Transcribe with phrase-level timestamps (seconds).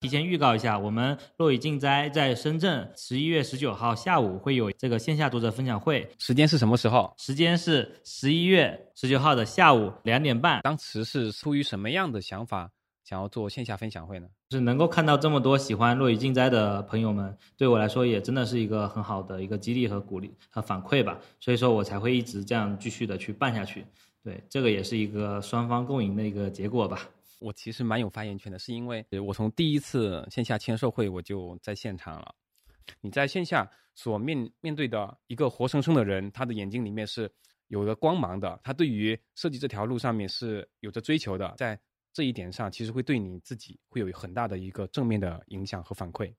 [0.00, 7.12] 提前预告一下，我们落雨静斋在深圳十一月十九号下午会有这个线下读者分享会，时间是什么时候？
[7.18, 10.62] 时间是十一月十九号的下午两点半。
[10.62, 12.70] 当时是出于什么样的想法，
[13.04, 14.26] 想要做线下分享会呢？
[14.48, 21.18] 就是能够看到这么多喜欢落雨静斋的朋友们，对我来说也真的是一个很好的一个激励和鼓励和反馈吧。
[21.40, 23.84] 所以说我才会一直这样继续的去办下去。
[24.24, 27.06] 对，这个也是一个双方共赢的一个结果吧。
[27.40, 32.34] 我其实蛮有发言权的，是因为我从第一次线下签售会我就在现场了。
[33.00, 37.30] 你在线下所面面对的一个活生生的人，他的眼睛里面是
[37.68, 41.78] 有着光芒的，他对于设计这条路上面是有着追求的，在
[42.12, 46.32] 这一点上，其实会对你自己会有很大的一个正面的影响和反馈。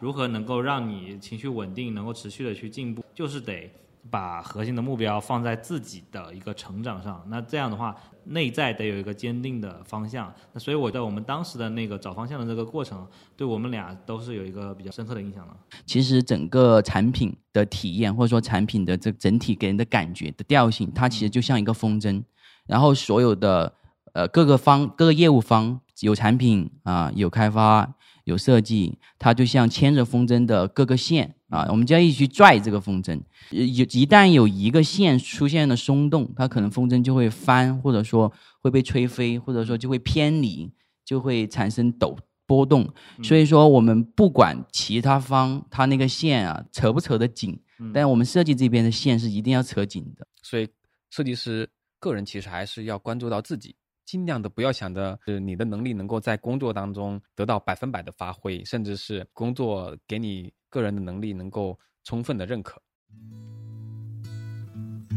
[0.00, 3.70] 如何能够让你情绪稳定，能够持续的去进步，就是得。
[4.10, 10.32] 把核心的目标放在自己的一个成长上，那这样的话，内在得有一个坚定的方向。
[10.52, 13.06] 那所以我在我们当时的那个找方向的这个过程，
[13.36, 15.56] 对我们俩都是有一个比较深刻的印象的。
[15.86, 22.22] 其实整个产品的体验，或者说产品的这整体给人的感觉的调性，它其实就像一个风筝，
[22.66, 23.72] 然后所有的
[24.12, 27.94] 呃各个方各个业务方有产品啊，有开发。
[28.24, 33.20] 有设计，它就像牵着风筝的各个线啊，我们就要一起去拽这个风筝。
[33.50, 40.70] 有一旦有一个线出现了松动，它可能风筝就会翻，或者说会被吹飞，或者说就会偏离，
[41.04, 42.88] 就会产生抖波动。
[43.22, 47.58] 所以说，我们不管其他方它那个线啊扯不扯得紧，
[47.92, 50.26] 但我们设计这边的线是一定要扯紧的。
[50.42, 50.68] 所以，
[51.10, 53.74] 设计师个人其实还是要关注到自己。
[54.12, 62.78] 尽量的不要想着是你的能力能够在工作当中得到百分百的发挥，甚至是工作给你个人的能力能够充分的认可。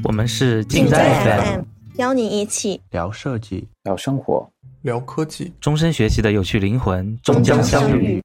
[0.02, 1.64] 我们是静在 FM，
[1.98, 4.50] 邀你一起聊设计、聊生活、
[4.84, 8.24] 聊科技，终身学习的有趣灵魂终将相遇。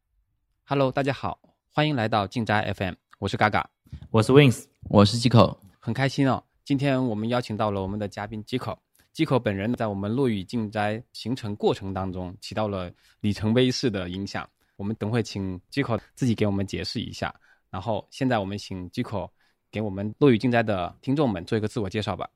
[0.67, 1.41] Hello，大家好，
[1.73, 3.69] 欢迎来到静斋 FM，我是嘎嘎，
[4.13, 8.77] 我是 Wings，我是 Gico，很开心哦，今天我们邀请到了我们的嘉宾 Gico。
[9.13, 12.91] 机口本人在我们落雨静斋形成过程当中起到了
[13.21, 14.49] 里程碑式的影响。
[14.77, 17.35] 我们等会请机口自己给我们解释一下。
[17.71, 19.31] 然后现在我们请机口
[19.71, 22.29] 给我们落雨静斋的听众们做一个自我介绍吧。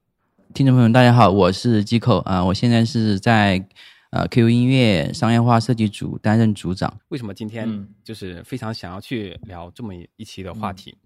[0.52, 3.64] 听众朋友们，大家好，我是机口啊，我现在是在
[4.10, 7.00] 呃 QQ 音乐商业化设计组担任组长。
[7.08, 10.96] 为什么今天就是非常想要去聊这么一期的话题？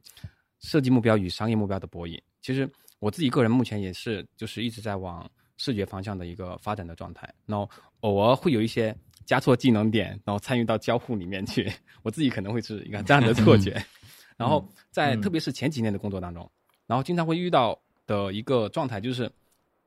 [0.60, 2.18] 设计目标与商业目标的博弈。
[2.40, 2.68] 其实
[2.98, 5.30] 我自己个人目前也是就是一直在往。
[5.58, 7.68] 视觉方向的一个发展的状态，然后
[8.00, 8.96] 偶尔会有一些
[9.26, 11.70] 加错技能点，然后参与到交互里面去。
[12.02, 13.84] 我自己可能会是一个这样的错觉。
[14.36, 16.48] 然后在特别是前几年的工作当中，
[16.86, 19.30] 然后经常会遇到的一个状态就是，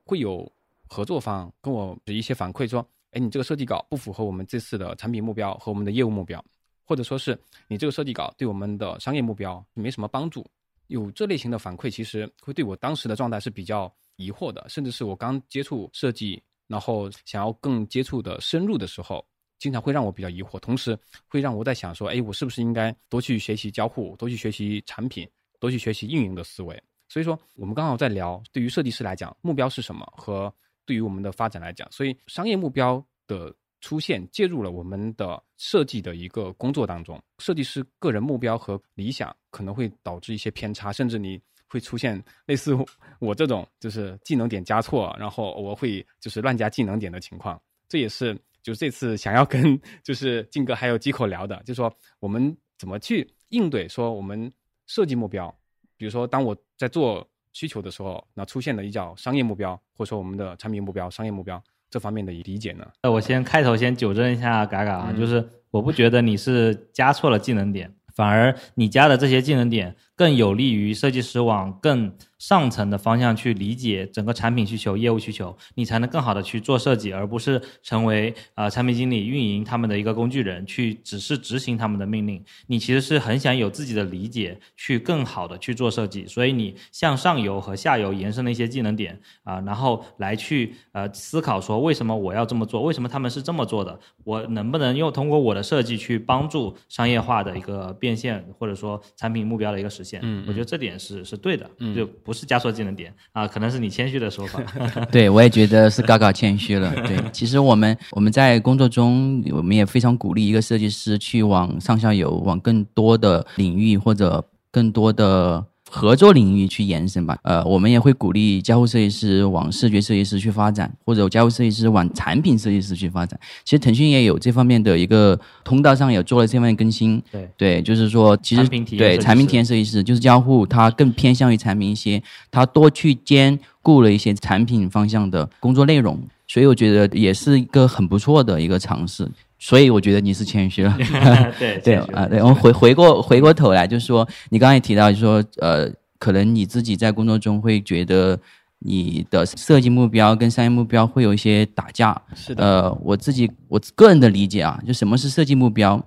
[0.04, 0.50] 会有
[0.86, 6.44] 合作方跟我的一些反馈说：“哎，你这个设计稿不符合我们这次的产品目标和我们的业务目标，
[6.84, 10.46] 或者说是你这个设计稿对我们的商业目标没什么帮助。”
[10.88, 13.90] 有这类型的反馈，其实会对我当时的状态是比较。
[14.16, 19.26] 疑惑的，甚至是我刚接触设计，然后想要更接触的深入的时候，
[19.58, 25.28] 经常会让我比较疑惑，同时会让我在想说，哎，我是不是应该多去学习交互，多去学习产品，
[25.60, 26.82] 多去学习运营的思维？
[27.08, 30.52] 所以说，我们刚好在聊，对于设计师来讲，目标是什么，和
[30.86, 41.38] 对于我们的发展来讲，所以商业目标的出现介入了我们的设计的一个工作当中，设计师个人目标和理想可能会导致一些偏差，甚至你。
[41.68, 42.76] 会出现 类似
[43.18, 47.58] 我这种就是技能点加错，然后我会就是乱加技能点的情况。
[47.88, 54.52] 这也是就这次想要跟就是静哥还有机口聊的，就说我们怎么去应对说我们
[54.84, 55.48] 设计目标，
[55.96, 61.56] 比如说当我在做需求的时候，那出现的一叫商业目标，或者说我们的产品目标、商业目标
[61.92, 62.86] 这方面的理解呢？
[63.02, 69.94] 那我先开头先纠正一下嘎嘎啊，就是我不觉得你是加错了技能点，反而你加的这些技能点。
[70.14, 82.44] 更有利于设计师往更上层的方向去理解整个产品需求、业务需求，你才能更好的去做设计，而不是成为呃产品经理、运营他们的一个工具人，去只是执行他们的命令。
[82.66, 86.26] 你其实是很想有自己的理解，去更好的去做设计。
[86.26, 92.82] 所以你向上游和下游延伸的一些技能点啊，然后来去呃思考说为什么我要这么做？
[92.82, 93.98] 为什么他们是这么做的？
[94.24, 100.20] 我能不能用通过我的设计去帮助商业化的一个变现，或者说产品目标的一个实现？
[100.22, 104.60] 嗯，我觉得这点是是对的，就不是加错技能点啊，可能是你谦虚的说法。
[105.12, 106.94] 对，我也觉得是高高谦虚了。
[107.06, 115.64] 对，其实我们我们在工作中，我们也非常鼓励一个设计师去往上下游，往更多的领域或者更多的
[115.94, 117.38] 合作领域去延伸吧。
[117.42, 123.38] 呃，我们也会鼓励交互设计师往视觉设计师去发展，或者交互设计师往产品设计师去发展。
[123.62, 127.22] 其实腾讯也有这方面的一个通道上有做了这方面更新。
[127.30, 128.66] 对对，就是说，其实
[128.96, 136.18] 对产品体验设计师就是交互，它更偏向于产品一些，它多去兼顾了一些产品方向的工作内容，
[136.48, 139.28] 所以我觉得也是一个很不错的一个尝试。
[139.64, 140.92] 所以我觉得你是谦虚了。
[141.56, 145.88] 对对啊，对，我们回回过回过头来，就是说，你刚才也提到，就是说，呃，
[146.18, 148.36] 可能你自己在工作中会觉得
[148.80, 152.20] 你的设计目标跟商业目标会有一些打架。
[152.34, 156.04] 是的，呃，我自己我个人的理解啊，就什么是设计目标？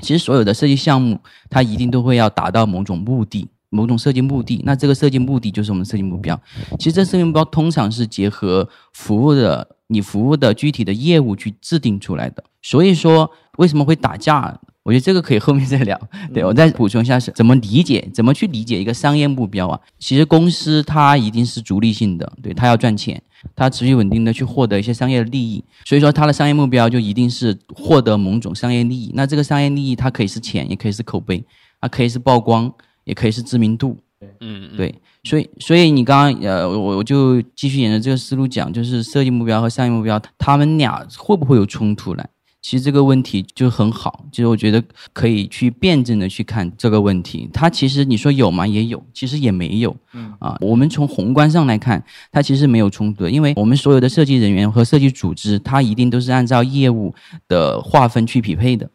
[0.00, 1.16] 其实所有的设计项目，
[1.48, 4.62] 它一定都会要达到某种目的，某种设计目的。
[4.64, 6.40] 那这个设计目的就是我们的设计目标。
[6.78, 12.44] 其实这设计目标通常是结合服务的你服务的具体的业务去制定出来的。
[12.62, 13.28] 所以说，
[13.58, 14.60] 为什么会打架？
[14.84, 16.00] 我觉得这个可以后面再聊。
[16.34, 19.78] 对我再补充一下是怎么理解，怎么去理解一个商业目标啊？
[19.98, 23.20] 其实公司它一定是逐利性的，对，它要赚钱，
[23.54, 29.12] 它持续稳定的去获得一些商业利益，所以说它的商业目标就一定是获得某种商业利益。
[29.14, 31.44] 那这个商业利益它可以是钱，也可以是口碑，
[31.80, 32.72] 它可以是曝光，
[33.04, 33.96] 也可以是知名度。
[34.40, 34.94] 嗯，嗯，对，
[35.24, 42.24] 所以所以你刚刚呃，我我就继续沿着这个思路讲，就是设计目标和商业目标，他们俩会不会有冲突呢？
[42.60, 44.80] 其实这个问题就很好，就是我觉得
[45.12, 47.50] 可以去辩证的去看这个问题。
[47.52, 48.64] 它其实你说有吗？
[48.64, 49.96] 也有，其实也没有。
[50.12, 52.00] 嗯啊，我们从宏观上来看，
[52.30, 57.12] 它其实没有冲突的，因为我们所有的设计人员和设计组织，它一定都是按照业务
[57.48, 58.88] 的划分去匹配的。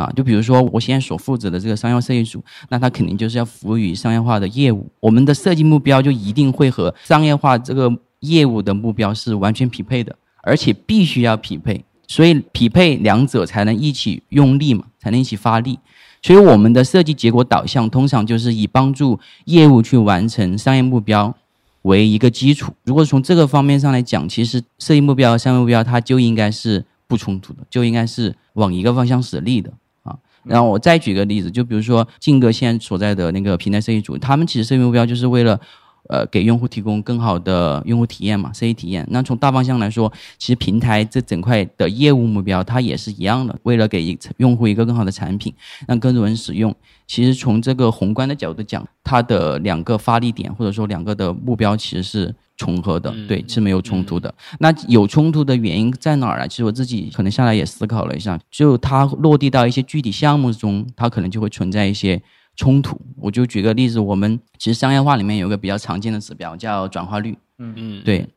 [0.00, 4.90] 啊，就比如说我现在所负责的这个商业设计组，那它肯定就是要服务于商业化的业务。
[5.00, 11.84] 我们的设计目标就一定会和商业化这个业务的目标是完全匹配的，而且必须要匹配。
[12.08, 15.78] 所以匹配两者才能一起用力嘛，才能一起发力。
[16.22, 21.34] 所以我们的设计结果导向通常就是以帮助业务去完成商业目标
[21.82, 22.72] 为一个基础。
[22.84, 29.72] 如果从这个方面上来讲，其实设计目标和商业目标它就应该是不冲突的，就应该是往一个方向使力的。
[30.44, 35.60] 然后我再举个例子，就比如说晋哥现在所在的那个平台设计组，他们其实设计目标就是为了。
[36.08, 39.06] 呃，给用户提供更好的用户体验嘛，设计体验。
[39.10, 45.54] 那从大方向来说，其实平台这整块的业务目标它也是一样的，为了给一用户一个更好的产品，
[45.86, 46.74] 让更多人使用。
[47.06, 54.32] 其实从这个宏观的角度讲，它的两个发力点或者说两个的目标其实是重合的，对，是没有冲突的。
[54.58, 56.48] 那有冲突的原因在哪儿呢？
[56.48, 62.20] 其实我自己可能下来也思考了一下，就它落地到一些具体项目中，它可能就会存在一些。
[62.56, 68.28] 冲突，我就举个例子，我们其实商业化里面有一个比较常见的指标叫转化率，嗯嗯，对，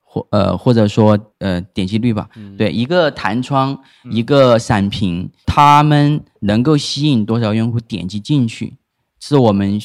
[0.00, 3.78] 或呃或者说呃点击率吧，对，一个弹窗，
[4.10, 8.76] 一个闪屏，他们能够吸引多少用户点击进去，
[9.20, 9.80] 是我们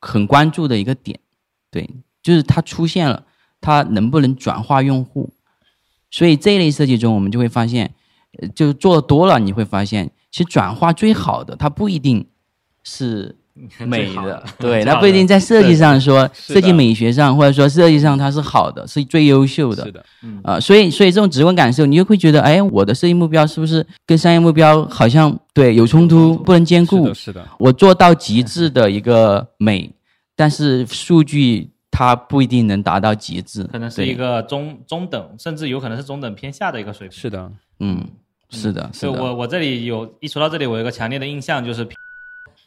[0.00, 1.18] 很关注的一个点，
[1.70, 1.88] 对，
[2.22, 3.24] 就是它出现了，
[3.60, 5.30] 它能不能转化用户，
[6.10, 7.92] 所以这一类设计中，我们就会发现，
[8.38, 12.26] 呃就做多了，你会发现，其实转化最好的，它不一定
[12.84, 13.34] 是
[13.86, 14.22] 美的。
[14.24, 19.84] 的，对，那不一定在设计上说，设计美学上或者说设计上它是好的，是最优秀的。
[19.84, 20.04] 是，的，
[20.42, 27.04] 啊、所以所以这种直观感受，你就会觉得，哎，我的设计目标是不是跟商业目标好像对有冲突，不能兼顾。
[27.08, 27.14] 是的，？
[27.14, 29.90] 是的，我做到极致的一个美，
[30.34, 37.18] 但是数据它不一定能达到极致，可能是一个中中等，甚至有可能是中等偏下的一个水平。
[37.18, 38.02] 是的，嗯，
[38.48, 41.86] 是的，是的，所以我我这里有一说到这里，我有一个强烈的印象，就是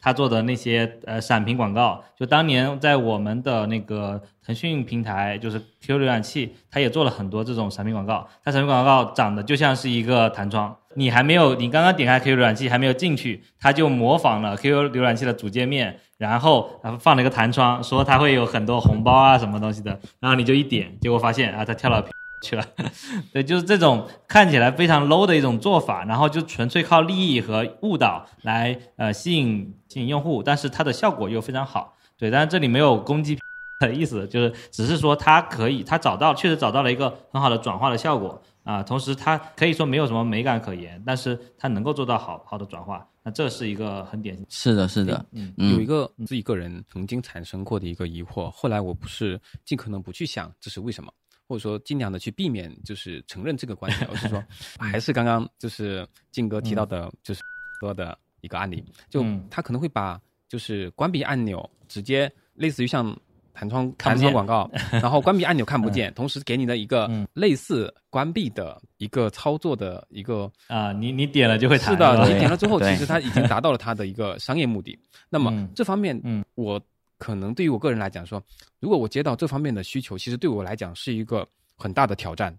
[0.06, 8.24] 他做的那些呃闪屏广告，就当年在我们的那个腾讯平台，就是 QQ 浏览器，它也做了很多这种闪屏广告。
[8.44, 22.00] 它闪屏广告长得就像是一个弹窗，你还没有，你刚刚点开 QQ 浏览器还没有进去，它就模仿了 QQ 浏览器的主界面，然后然后放了一个弹窗，说它会有很多红包啊什么东西的，然后你就一点，结果发现啊，它跳到
[22.40, 22.64] 去了。
[23.32, 31.96] 对，就是这种看起来非常 low 的一种做法，然后就纯粹靠利益和误导来呃吸引吸引用户，但是它的效果又非常好。
[32.18, 33.38] 对，但是这里没有攻击
[33.78, 44.44] 的意思，就是只是说它可以，它找到确实找到了一个很好的转化的效果啊、同时它可以说没有什么美感可言，但是它能够做到好好的转化，那这是一个很典型。
[44.48, 51.12] 是的，是的，嗯嗯有一个自己个人曾经产生过的一个疑惑，后来我不是尽可能不去想这是为什么，
[51.46, 54.42] 或者说尽量的去避免就是承认这个观点，我是说
[54.78, 57.40] 还是刚刚就是静哥提到的，就是
[57.80, 59.46] 说的一个案例，就嗯。
[59.50, 63.16] 他可能会把就是关闭按钮直接类似于像。
[63.58, 67.26] 弹窗弹窗广告， 然后关闭按钮看不见，同时给你的一个嗯。
[67.32, 74.98] 类似关闭的一个操作的一个啊、你你点了就会弹，是的，你点了之后，其实它已经达到了它的一个商业目的。
[75.30, 75.70] 那么嗯。
[75.74, 76.44] 这方面，嗯。
[76.54, 76.78] 我
[77.18, 78.42] 可能对于我个人来讲说，
[78.78, 81.46] 如果我接到这方面的需求，其实对我来讲是一个
[81.76, 82.56] 很大的挑战，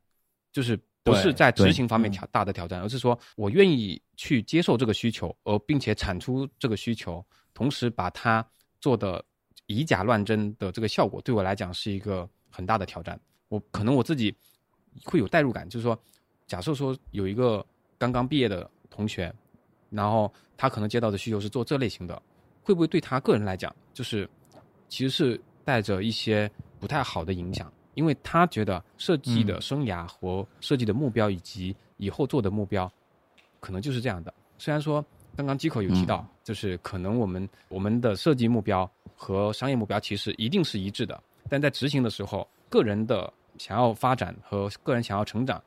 [0.52, 7.24] 就是不是在执行方面挑大的挑战，而是说我愿意去接受这个需求，而并且产出这个需求，
[7.54, 8.46] 同时把它
[8.82, 9.24] 做的
[9.68, 13.20] 以假乱真的这个效果，对我来讲是一个很大的挑战。
[13.50, 14.36] 我可能我自己
[15.04, 15.98] 会有代入感，就是说，
[16.48, 17.66] 假设说有一个
[17.98, 19.34] 刚刚毕业的同学，
[19.90, 22.22] 然后他可能接到的需求是做这类型的，
[22.62, 24.30] 会不会对他个人来讲，就是
[24.90, 27.72] 其实是带着一些不太好的影响？
[27.96, 32.92] 因为他觉得设计的生涯和设计的目标以及以后做的目标，
[33.60, 34.32] 可能就是这样的。
[34.60, 35.04] 虽然说
[35.36, 45.60] 刚刚机口有提到，就是可能我们我们的设计目标和商业目标其实一定是一致的，但在执行的时候，个人的想要发展和个人想要成长，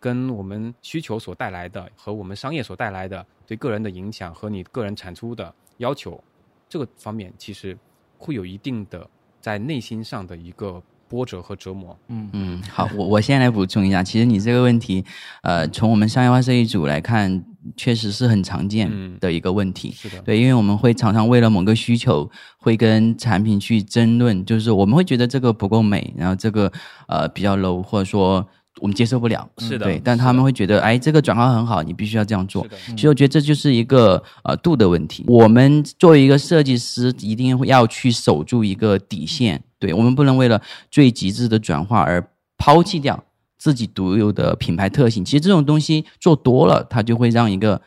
[0.00, 6.18] 跟我们需求所带来的和我们商业所带来的对个人的影响和你个人产出的要求，
[6.66, 7.76] 这个方面其实
[8.18, 9.08] 会有一定的
[9.40, 11.96] 在内心上的一个波折和折磨。
[12.08, 15.04] 嗯嗯，好，我我先来补充一下，其实你这个问题，
[15.42, 17.44] 呃，从我们商业化设计组来看，
[17.76, 19.90] 确实是很常见嗯的一个问题。
[19.92, 22.28] 是的，对，因为我们会常常为了某个需求，
[22.58, 26.72] 会跟产品去争论，就是我们会觉得这个不够美，然后这个
[27.06, 28.46] 呃比较 low，或者说
[28.80, 29.48] 我们接受不了。
[29.58, 32.68] 是的对，但他们会觉得，哎，这个转化很好，你必须要这样做是。
[32.68, 35.24] 的，其实我觉得这就是一个呃度的问题。
[35.26, 42.26] 我们作为一个设计师，一定要去守住一个底线，对我们不能为了最极致的转化而
[42.56, 43.24] 抛弃掉
[43.58, 45.24] 自己独有的品牌特性。
[45.24, 47.80] 其实这种东西做多了，它就会让一个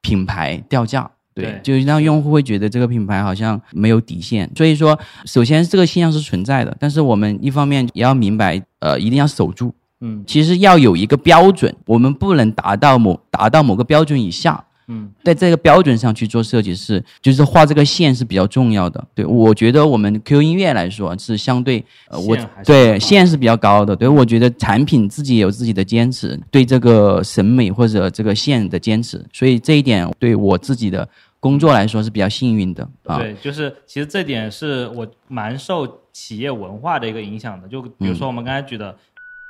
[0.00, 1.10] 品牌掉价。
[1.34, 4.50] 对对，就让用户会觉得这个品牌好像没有底线。
[4.56, 9.74] 所以说，首先这个现象是存在的，但是我们一方面也要明白，呃，一定要守住。
[10.00, 19.04] 嗯其实要有一个标准，我们不能达到某达到某个标准以下，嗯在这个标准上去做设计是，就是画这个线是比较重要的。
[19.14, 23.96] 对我觉得我们 Q 音乐来说是相对，呃，我对线是比较高的。
[23.96, 31.08] 对我觉得产品自己有自己的坚持，对这个审美或者这个线的坚持，所以这一点对我自己的
[31.40, 33.18] 工作来说是比较幸运的啊。
[33.18, 37.66] 对，就是其实这点是我蛮受企业文化的一个影响的。
[37.66, 38.94] 就比如说我们刚才举的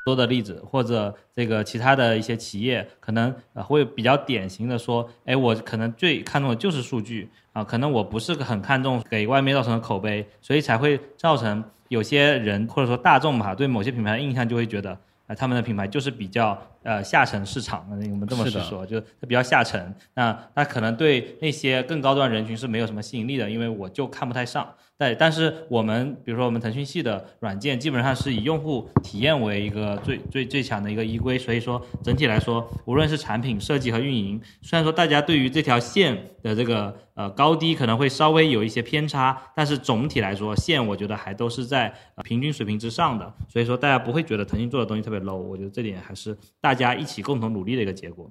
[0.07, 14.97] 多的例子，或者这个其他的一些企业，可能呃会比较典型的说，哎，我可能最看重的就是数据啊，可能我不是很看重给外面造成的口碑，所以才会造成有些人或者说大众吧，对某些品牌的印象就会觉得。
[15.27, 19.93] 啊，他们的品牌就是比较呃下沉市场的，我们这么去说，就它比较下沉。
[20.15, 24.73] 那它可能对那些更高端人群是没有什么吸引力的，因为我就看不太上。
[24.99, 41.93] 对，但是我们比如说我们腾讯系的软件，基本上是以用户体验为一个最最最强的一个依归，所以说整体来说，无论是产品设计和运营，虽然说大家对于这条线的这个呃高低可能会稍微有一些偏差，但是总体来说，线我觉得还都是在、
[42.25, 48.31] 平均水平之上的，所以说大家不会觉得腾讯做的东西特别 low，我觉得这点还是大家一起共同努力的一个结果。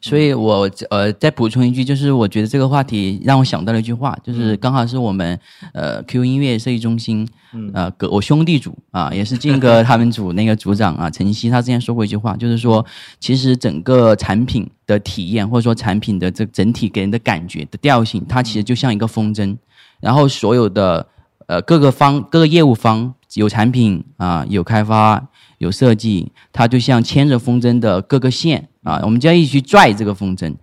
[0.00, 5.38] 所以我呃再补充一句，就是我觉得这个话题让我想到了一句话，就是刚好是我们
[5.74, 7.28] 呃 Q 音乐设计中心，
[7.74, 12.84] 呃哥我兄弟组啊，也是靖哥他们组那个组长啊陈曦，他之前说过一句话，就是说
[13.20, 19.54] 其实整个产品的体验或者说产品的这整体给人的感觉的调性，它其实就像一个风筝，
[20.00, 21.06] 然后所有的
[21.46, 30.54] 呃各个方各个业务方有产品啊、有开发有设计，它就像牵着风筝的各个线啊，我们就要一起去拽这个风筝，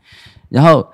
[0.47, 0.87] 然后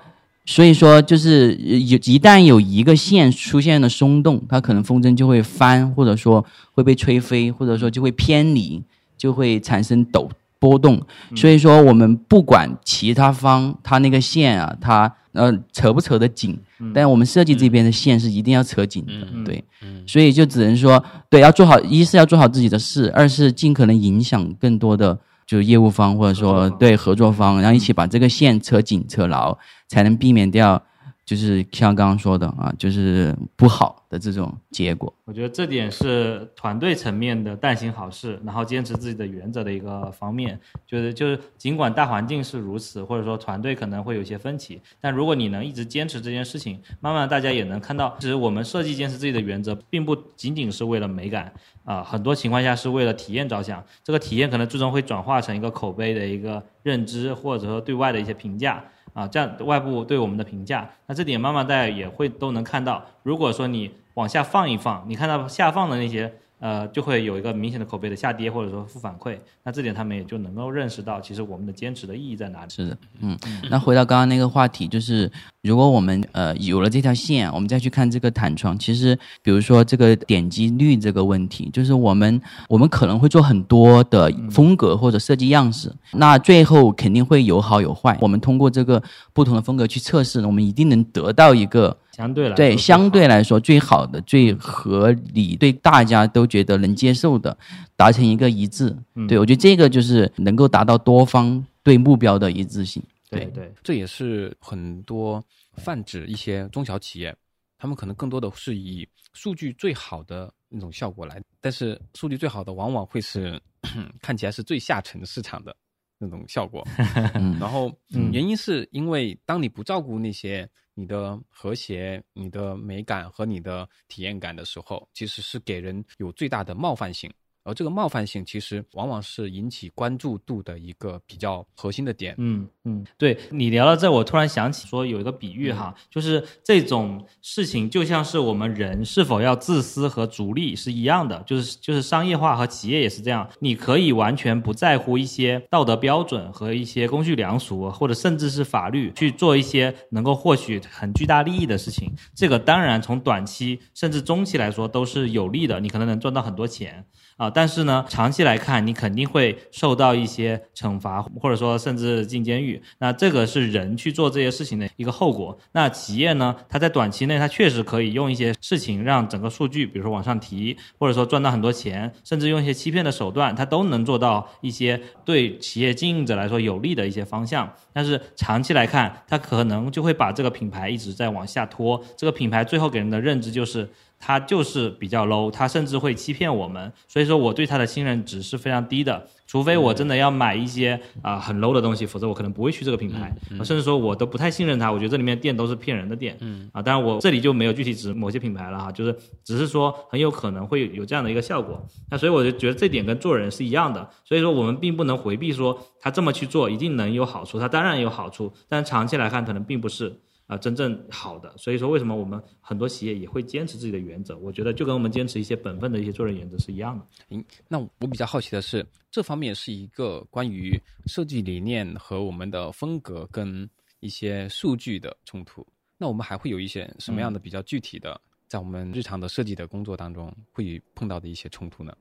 [0.44, 8.82] 所以说就是呃有一旦有一个线出现了松动，它可能风筝就会翻，或者说会被吹飞，或者说就会偏离，
[9.16, 11.00] 就会产生抖波动。
[11.36, 16.58] 所以说我们不管其他方它那个线啊，它呃扯不扯得紧，
[16.92, 19.44] 但我们设计这边的线是一定要扯紧的，嗯。
[19.44, 19.62] 对。
[19.80, 25.16] 嗯，所以就只能说，对，要做好，一是要做好自己的事，二是尽可能影响更多的
[25.48, 29.56] 就是业务方或者说对合作方，然后一起把这个线扯紧扯牢，
[29.88, 30.80] 才能避免掉
[31.24, 35.12] 就是像刚刚说的啊，就是不好的这种结果。
[35.24, 40.58] 我觉得这点是团队层面的但行好事，然后坚持自己的原则的一个方面。
[40.86, 51.52] 就是就是，尽管大环境是如此，或者说团队可能会有些分歧，但如果你能一直坚持这件事情，慢慢大家也能看到，其实我们设计坚持自己的原则，并不仅仅是为了美感
[51.84, 53.82] 啊、很多情况下是为了体验着想。
[54.04, 58.84] 这个体验可能最终会转化成一个口碑的一个认知，或者说对外的一些评价。
[59.18, 63.04] 啊，这样外部对我们的评价，那这点慢慢大家也会都能看到。
[63.24, 69.38] 如果说你往下放一放，你看到下放的那些呃，就会有一个明显的口碑的下跌或者说负反馈。
[69.62, 72.70] 那这点他们也就能够认识到，其实我们的坚持的意义在哪里。
[72.70, 73.38] 是的，嗯，
[73.70, 75.30] 那回到刚刚那个话题，就是
[75.62, 88.18] 如果我们呃有了这条线，我们再去看这个弹窗，其实比如说这个点击率这个问题，就是我们我们可能会做很多的风格或者设计样式，那最后肯定会有好有坏。
[88.20, 97.56] 我们通过这个不同的风格去测试，我们一定能得到一个相对来对相对来说最好的、最合理、对大家都觉得能接受的，
[97.94, 98.92] 达成一个一致。
[99.28, 103.00] 对我觉得这个就是能够达到多方对目标的一致性。
[103.30, 105.40] 对对这也是很多
[105.74, 107.32] 泛指一些中小企业，
[107.78, 113.60] 他们可能更多的是以数据最好的那种效果来，但是数据最好的往往会是
[114.20, 115.76] 看起来是最下沉市场的
[116.18, 116.84] 那种效果。
[117.60, 117.92] 然后
[118.32, 120.68] 原因是因为当你不照顾那些
[120.98, 127.32] 你的和谐、你的美感和你的体验感的时候，其实是给人有最大的冒犯性。
[127.68, 132.34] 而这个冒犯性其实往往是引起关注度的一个比较核心的点。
[132.38, 157.04] 嗯嗯，对你聊到这，我突然想起说有一个比喻哈，就是这种事情就像是我们人是否要自私和逐利是一样的，就是就是商业化和企业也是这样，你可以完全不在乎一些道德标准和一些公序良俗，或者甚至是法律去做一些能够获取很巨大利益的事情，这个当然从短期甚至中期来说都是有利的，你可能能赚到很多钱。
[157.36, 162.80] 啊，但是呢，长期来看，你肯定会受到一些惩罚，或者说甚至进监狱。
[163.00, 165.58] 那这个是人去做这些事情的一个后果。
[165.72, 177.68] 那企业呢，它在短期内，它确实可以用一些事情让整个数据，比如说往上提，或者说赚到很多钱，甚至用一些欺骗的手段，它都能做到一些对企业经营者来说有利的一些方向。
[177.92, 182.00] 但是长期来看，它可能就会把这个品牌一直在往下拖。
[182.16, 183.90] 这个品牌最后给人的认知就是。
[184.18, 189.26] 它就是比较 low，他甚至会欺骗我们，所以说我对他的信任值是非常低的。
[189.46, 193.34] 除非我真的要买一些啊、很 low 的东西，否则我可能不会去这个品牌，
[193.64, 194.92] 甚至说我都不太信任它。
[194.92, 201.82] 我觉得这里面店都是骗人的店，嗯啊，当然我这里就没有具体指某些品牌了哈，就是只是说很有可能会有这样的一个效果。
[202.10, 210.20] 那所以我就觉得这点跟做人是一样的，所以说我们并不能回避说他这么去做一定能有好处，他当然有好处，但长期来看可能并不是。
[210.48, 214.34] 啊、真正好的，所以说为什么我们很多企业也会坚持自己的原则？
[214.38, 217.06] 我觉得就跟我们坚持一些本分的一些做人原则是一样的。
[217.28, 223.68] 嗯，那我比较好奇的是，这方面是一个关于设计理念和我们的风格跟
[224.00, 225.64] 一些数据的冲突。
[225.98, 231.94] 那我们还会有一些什么样的比较具体的，在我们日常的设计的工作当中会碰到的一些冲突呢？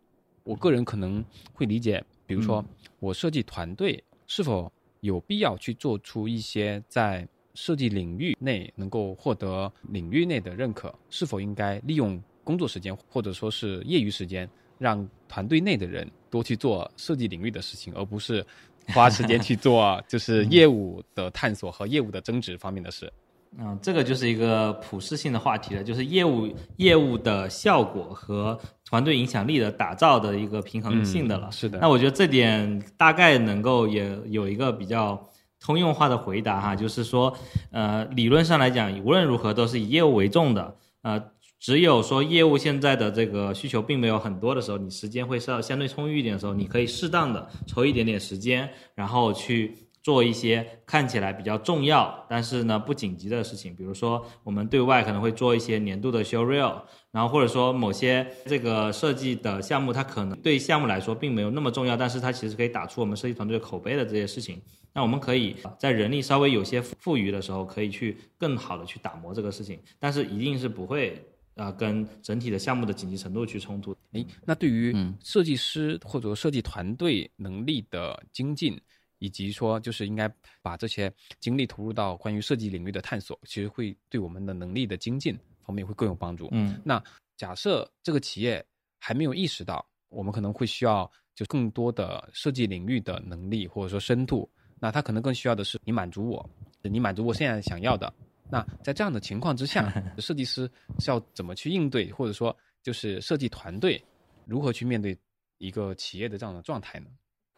[0.43, 1.21] 我个人可能
[1.51, 2.63] 会理解，比如说
[2.99, 4.71] 我设计团队是否
[5.01, 18.45] 有必要去做出一些在设计领域内能够获得领域内的认可，是否应该利用工作时间或者说是业余时间，让团队内的人多去做设计领域的事情，而不是
[18.89, 23.11] 花时间去做 就是业务的探索和业务的增值方面的事。
[23.57, 31.47] 嗯，这个就是一个普适性的话题了，就是业务业务的效果和团队影响力的打造的一个平衡性的了。
[31.47, 35.19] 嗯是的那我觉得这点大概能够也有一个比较
[35.59, 37.35] 通用化的回答哈，就是说，
[37.71, 41.31] 呃，理论上来讲，无论如何都是以业务为重的，呃。
[41.59, 64.61] 只有说业务现在的这个需求并没有很多的时候，你时间会稍相对充裕一点的时候，你可以适当的抽一点点时间，然后去做一些看起来比较重要，但是呢不紧急的事情，比如说我们对外可能会做一些年度的 show reel，然后或者说某些这个设计的项目，它可能对项目来说并没有那么重要，但是它其实可以打出我们设计团队的口碑的这些事情。
[64.93, 71.21] 那我们可以在人力稍微有些富余的时候，可以去更好的去打磨这个事情，但是一定是不会
[71.55, 73.95] 啊跟整体的项目的紧急程度去冲突。
[74.13, 78.79] 诶，那对于设计师或者说设计团队能力的精进，
[79.19, 86.47] 以及说就是应该把这些精力投入到关于设计领域的探索，其实会对我们的能力的精进方面会更有帮助。
[86.51, 87.03] 嗯那
[87.35, 88.65] 假设这个企业
[88.99, 96.49] 还没有意识到，我们可能会需要就更多的设计领域的能力或者说深度，那他可能更需要的是你满足我，
[96.81, 98.11] 你满足我现在想要的。
[98.49, 104.01] 那在这样的情况之下， 设计师是要怎么去应对，或者说就是设计团队
[104.45, 105.17] 如何去面对
[105.57, 107.07] 一个企业的这样的状态呢？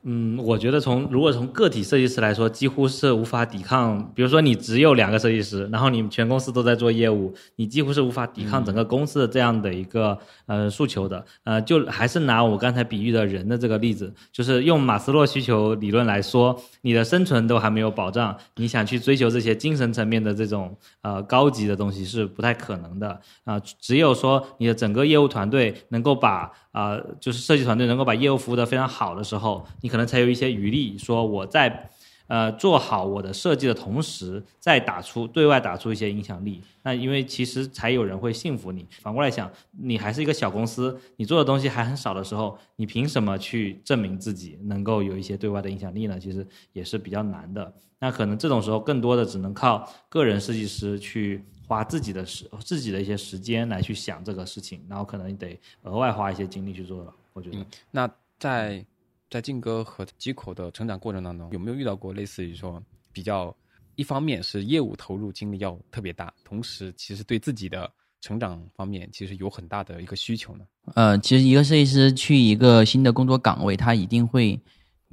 [0.03, 4.01] 嗯，我觉得从如果从个体设计师来说，几乎是无法抵抗。
[4.15, 11.25] 比如说你只有两个设计师，然后你全公司都在做业务，你几乎是无法抵抗整个公司的这样的一个呃诉求的。
[11.43, 23.59] 呃，就还是拿我刚才比喻的人的这个例子，就是用马斯洛需求理论来说，你的生存都还没有保障，你想去追求这些精神层面的这种呃高级的东西是不太可能的啊。
[23.81, 31.89] 只有说你的整个业务团队能够把啊，就是设计团队能够把业务服务的非常好的时候，你可能才有一些余力，说我在
[32.27, 36.61] 呃做好我的设计的同时，再打出对外打出一些影响力。
[36.83, 38.85] 那因为其实才有人会信服你。
[39.01, 46.17] 反过来想，你还是一个小公司，你做的东西还很少的时候，你凭什么去证明自己能够有一些对外的影响力呢？
[46.19, 47.73] 其实也是比较难的。
[47.99, 51.43] 那可能这种时候，更多的只能靠个人设计师去。
[51.69, 57.13] 花自己的时自己的一些时间来去想这个事情，然后可能得额外花一些精力去做了。
[57.31, 58.83] 我觉得，那在
[59.29, 62.81] 在静哥和机口的成长过程当中，有没有遇到过类似于说
[63.13, 63.55] 比较
[63.95, 67.89] 一方面是业务投入精力要特别大，同时其实对自己的
[68.21, 70.65] 成长方面其实有很大的一个需求呢？
[70.95, 74.59] 呃，其实一个设计师去一个新的工作岗位，他一定会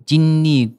[0.05, 0.77] 经历。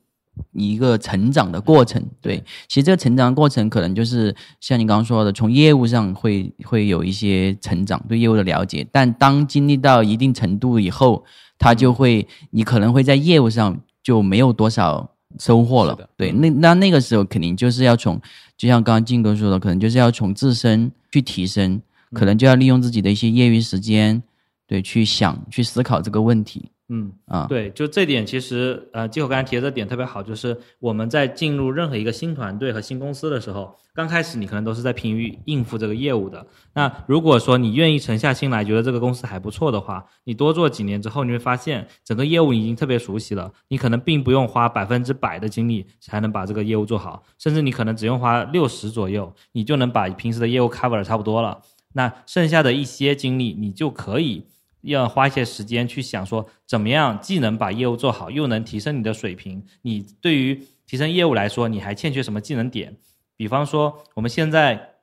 [0.51, 11.25] 一个成长的过程，对，其实这个成长过程可能就是像你刚刚说的，从业务上会会有一些成长，对业务的了解，但当经历到一定程度以后，
[11.57, 18.19] 他就会，你可能会在业务上就没有多少收获了，对，那那那个时候肯定就是要从，
[18.57, 21.81] 就像刚刚静哥说的，可能就是要从自身去提升，
[22.13, 24.21] 可能就要利用自己的一些业余时间，
[24.65, 26.69] 对，去想去思考这个问题。
[26.89, 36.47] 嗯啊，对，就这点其实呃，基友刚才提的这点特别好，就是我们在进入任何一个新团队和新公司的时候，刚开始你可能都是在疲于应付这个业务的。
[36.75, 51.59] 那如果说你愿意沉下心来，觉得这个公司还不错的话，你多做几年之后，你会发现整个业务已经特别熟悉了，你可能并不用花百分之百的精力才能把这个业务做好，甚至你可能只用花六十左右，你就能把平时的业务 cover 的差不多了。
[51.93, 54.45] 那剩下的一些精力，你就可以。
[54.91, 59.63] 要花一些时间去想说，怎么样既能把业务做好，又能提升你的水平。
[59.81, 62.95] 你对于提升业务来说，你还欠缺什么技能点？
[63.35, 64.95] 比方说，我们现在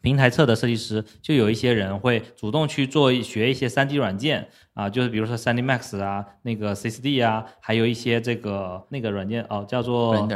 [0.00, 10.28] 平台侧的设计师，就有一些人会主动去做学一些 3D 软件啊，就是比如说 3D Max 啊，那个 CSD 啊，还有一些这个那个软件哦，叫做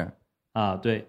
[0.53, 1.07] 啊，对。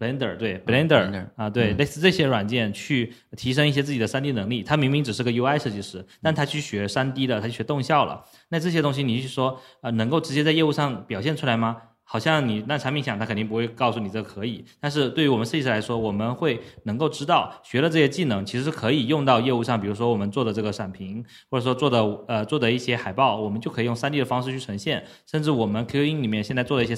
[0.00, 4.62] Blender 对 Blender 啊，对类似这些软件去提升一些自己的 3D 能力。
[4.62, 8.24] 他明明只是个 UI 设计师，但他去学 3D 的，他去学动效了。
[8.48, 11.76] 那这些东西你去说啊，能够直接在业务上表现出来吗？
[12.02, 14.64] 好像你那产品想，他肯定不会告诉你这可以。
[14.80, 19.80] 但是对于我们设计师来说，我们会能够知道学了这些技能，其实是可以用到业务上。
[19.80, 25.04] 比如说我们做的这个闪屏，或者说做的呃做的一些海报，我们就可以用 3D 的方式去呈现。
[25.30, 26.96] 甚至我们 QQ 音里面现在做的一些。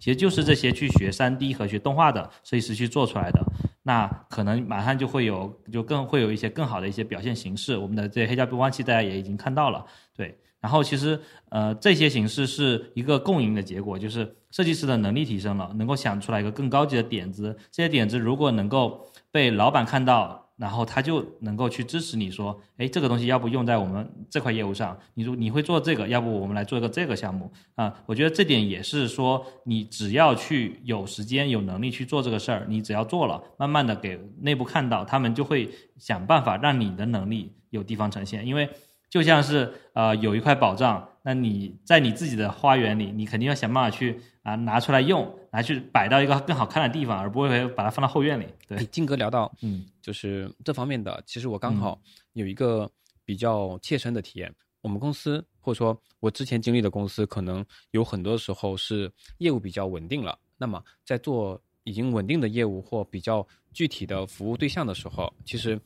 [0.00, 3.40] 其实就是这些去学三 D 和学动画的设计师去做出来的，
[3.82, 7.76] 那可能马上就会有，就更会有一些更好的一些表现形式。
[7.76, 9.84] 我们的这黑胶播放器大家也已经看到了，
[10.16, 10.36] 对。
[10.60, 17.56] 然后其实呃这些形式是一个共赢的结果，就是设计师的能力提升了，能够想出来一个更高级的点子。
[17.70, 20.48] 这些点子如果能够被老板看到。
[20.60, 27.94] 然后他就能够去支持你说，哎，这个东西要不用在我们这块业务上，你说你会做这个，要不我们来做一个这个项目啊？
[28.04, 38.68] 我觉得这点也是说，你只要去有时间有能力去做这个事儿，你只要做了，慢慢的给内部看到，他们就会想办法让你的能力有地方呈现，因为。
[39.10, 48.46] 就像是呃有一块宝藏，那你在你自己的花园里，你肯定要想办法去啊拿出来用，拿去摆到一个更好看的地方，而不会把它放到后院里。
[48.68, 52.00] 对，金哥聊到嗯，就是这方面的，其实我刚好
[52.34, 52.88] 有一个
[53.24, 54.54] 比较切身的体验。
[54.80, 65.78] 我们公司或者说我之前经历的公司，可能有很多时候是业务比较稳定了，那么在做已经稳定的业务或比较具体的服务对象的时候，其实。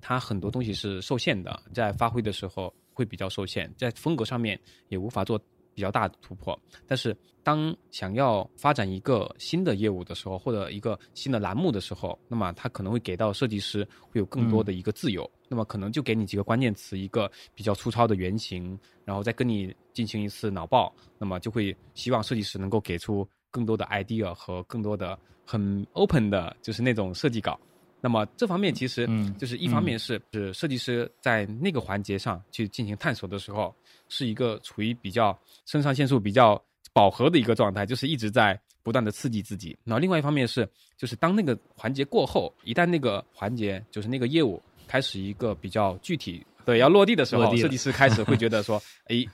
[0.00, 4.58] 它很多东西是受限的，在发挥的时候会比较受限，在风格上面
[4.88, 5.38] 也无法做
[5.74, 6.58] 比较大的突破。
[6.86, 15.28] 但是，当想要发展一个新的业务的时候，或者一个新的栏目的时候，那么它可能会给到设计师会有更多的一个自由。
[15.48, 20.94] 那么，可能就给你几个关键词，一个比较粗糙的原型，然后再跟你进行一次脑爆。
[21.18, 27.58] 那么，就会希望设计师能够给出更多的 idea 和更多的很 open 的，就是那种设计稿。
[28.00, 29.08] 那么这方面其实
[29.38, 33.74] 就是一方面是是设计师在那个环节上去进行探索的时候，
[34.08, 39.76] 是一个处于比较肾上腺素比较饱和的一个状态，就是一直在不断的刺激自己。
[39.84, 49.24] 那另外一方面是，就是当那个环节过后，一旦那个环节就是那个业务开始一个比较具体对要落地的时候，设计师开始会觉得说， 哎，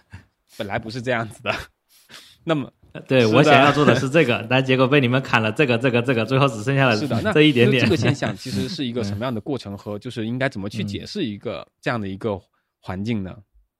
[0.56, 1.54] 本来不是这样子的。
[2.42, 2.72] 那么
[3.08, 7.82] 对我想要做的是这个，但结果被你们砍了这个这个这个，最后只剩下了是的，这一点点。
[7.84, 12.40] 这个现象其实是一个 什么样的过程和就是应该怎么去解释一个这样的一个
[12.80, 13.34] 环境呢？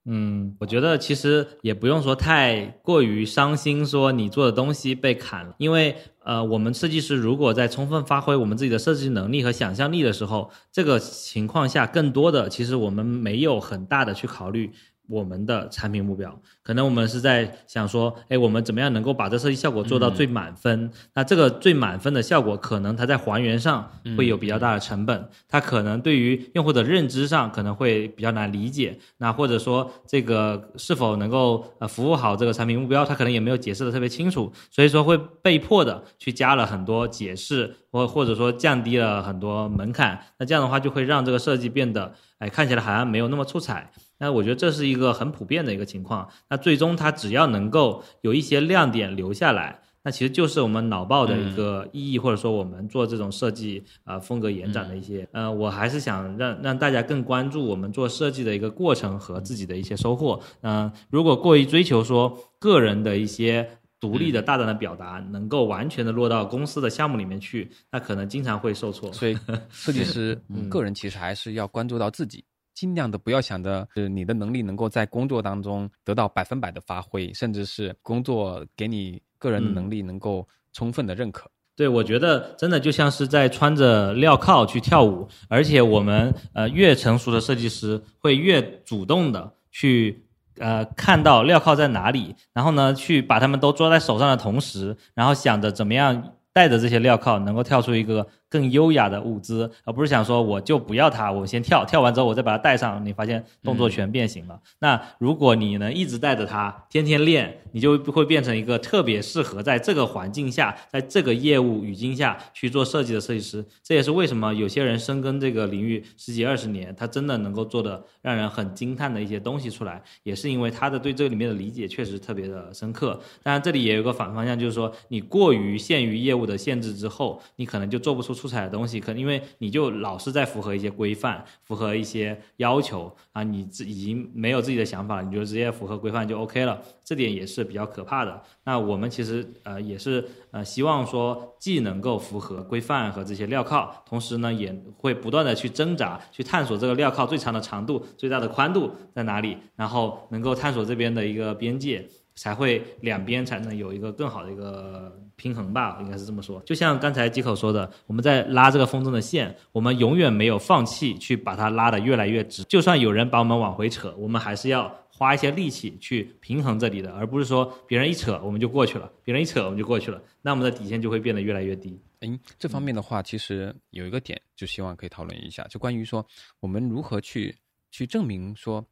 [0.07, 14.71] 嗯，我觉得其实也不用说太过于伤心，说你做的东西被砍了，因为呃，我们设计师如果在充分发挥我们自己的设计能力和想象力的时候，这个情况下，更多的其实我们没有很大的去考虑
[15.09, 20.91] 我们的产品目标，可能我们是在想说，哎，我们怎么样能够把这设计效果做到最满分？
[21.13, 43.93] 那这个最满分的效果，可能它在还原上会有比较大的成本，它可能对于用户的认知上可能会比较难理解，那或者说这个是否能够呃服务好这个产品目标，它可能也没有解释的特别清楚，所以说会被迫的去加了很多解释，或或者说降低了很多门槛，那这样的话就会让这个设计变得哎看起来好像没有那么出彩。
[44.19, 46.27] 那我觉得这是一个很普遍的一个情况。
[46.49, 55.29] 那最终它只要能够有一些亮点留下来，那其实就是我们脑爆的一个意义，或者说我们做这种设计啊、呃风格延展的一些。
[55.33, 60.41] 呃，我还是想让让大家更关注我们做设计的一个过程和自己的一些收获。
[60.63, 63.69] 嗯、如果过于追求说个人的一些。
[64.01, 69.11] 独立的大胆的表达能够完全的落到公司的项目里面去，那可能经常会受挫。
[69.15, 69.35] 所以
[69.73, 81.49] 设计师嗯个人其实还是要关注到自己，尽量的不要想着是你的能力能够在工作当中得到百分百的发挥，甚至是工作给你个人的能力能够充分的认可。
[81.77, 90.25] 对，我觉得真的就像是在穿着镣铐去跳舞，而且我们呃越成熟的设计师会越主动的去
[90.59, 104.61] 呃看到镣铐在哪里，然后呢去把它们都抓在手上的同时，然后想着怎么样带着这些镣铐能够跳出一个更优雅的舞姿，而不是想说我就不要它，我先跳，跳完之后我再把它带上，你发现动作全变形了。
[104.79, 113.65] 那如果你能一直带着它，天天练，你就会变成一个特别适合在这个环境下，在这个业务语境下去做设计的设计师。
[113.83, 123.21] 这也是为什么有些人深耕这个领域十几二十年，他真的能够做的让人很惊叹的一些东西出来，也是因为他的对这里面的理解确实特别的深刻。
[123.43, 138.43] 当然，这里也有个反方向，就是说你过于限于业务的限制之后，你可能就做不出出彩的东西，可能因为你就老是在符合一些规范、符合一些要求啊，你自已经没有自己的想法，你就直接符合规范就 OK 了，这点也是比较可怕的。
[138.65, 152.07] 那我们其实呃也是呃希望说，既能够符合规范和这些镣铐，同时呢也会不断的去挣扎、去探索这个镣铐最长的长度、最大的宽度在哪里，然后能够探索这边的一个边界。
[152.37, 156.61] 才会两边才能有一个更好的一个平衡吧，应该是这么说。
[156.67, 162.65] 就像刚才吉口说的，我们在拉这个风筝的线，我们永远没有放弃去把它拉得越来越直。
[162.65, 171.97] 就算有人把我们往回扯，我们还是要花一些力气去平衡这里的，而不是说别人一扯我们就过去了，别人一扯我们就过去了，那我们的底线就会变得越来越低。
[172.21, 176.27] 嗯，这方面的话，其实有一个点，就希望可以讨论一下，就关于说
[176.59, 177.55] 我们如何去
[177.91, 178.85] 去证明说，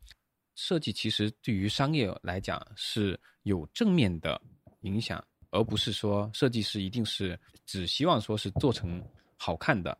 [0.54, 4.40] 设计其实对于商业来讲是有正面的
[4.80, 9.02] 影响，而不是说设计师一定是只希望说是做成
[9.36, 9.96] 好看的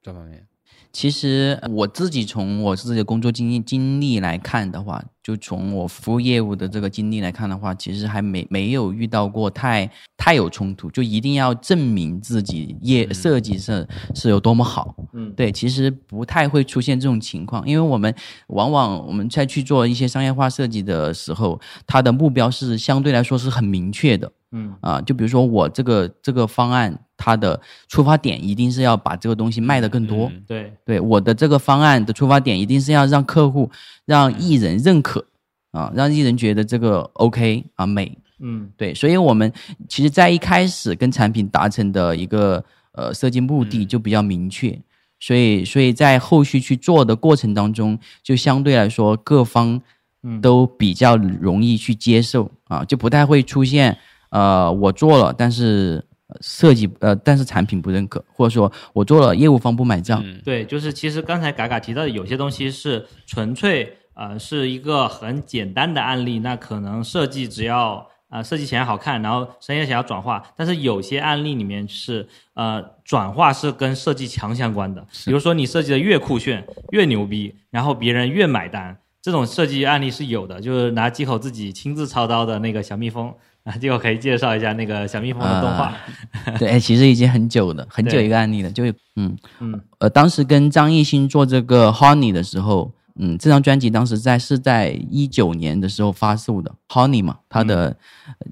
[0.00, 0.46] 这方面。
[0.90, 14.94] 其实我自己从我自己的工作经历经历来看的话，就从我服务业务的这个经历来看的话，其实还没没有遇到过太太有冲突，就一定要证明自己业设计是是有多么好。
[15.12, 18.12] 嗯，对，其实不太会出现这种情况，因为我们
[18.48, 24.32] 往往我们在去做一些商业化设计的时候，它的目标是相对来说是很明确的。
[24.52, 24.74] 嗯。
[24.80, 30.28] 啊，就比如说我这个这个方案，它的出发点一定是要把这个东西卖得更多。
[30.32, 33.70] 嗯对，对我的这个方案的出发点一定是要让客户、
[34.04, 35.24] 让艺人认可
[35.72, 38.16] 啊，让艺人觉得这个 OK 啊美。
[38.40, 38.70] 嗯。
[38.76, 39.52] 对，所以我们
[39.88, 44.80] 其实，在一开始跟产品达成的一个呃设计目的就比较明确，
[45.20, 49.80] 所以所以在后续去做的过程当中，就相对来说各方
[50.22, 50.40] 嗯。
[50.40, 53.96] 都比较容易去接受啊，就不太会出现
[54.30, 60.22] 呃我做了，但是呃设计呃但是产品不认可，或者说我做了业务方不买账。
[60.24, 83.32] 嗯对，就是其实刚才嘎嘎提到的有些东西是纯粹呃是一个很简单的案例，那可能设计只要呃设计起来好看，然后商业想要转化，但是有些案例里面是呃转化是跟设计强相关的，比如说你设计的越酷炫越牛逼，然后别人越买单，这种设计案例是有的，就是拿几口自己亲自操刀的那个小蜜蜂。
[83.68, 85.94] 啊，这个可以介绍一下那个小蜜蜂的动画。
[86.58, 88.82] 对，哎其实已经很久了，很久一个案例了，就
[89.16, 97.94] 嗯嗯呃，当时跟张艺兴做这个 Honey 的时候，嗯，这张专辑当时在是在一九年的时候发售的，Honey 嘛，他的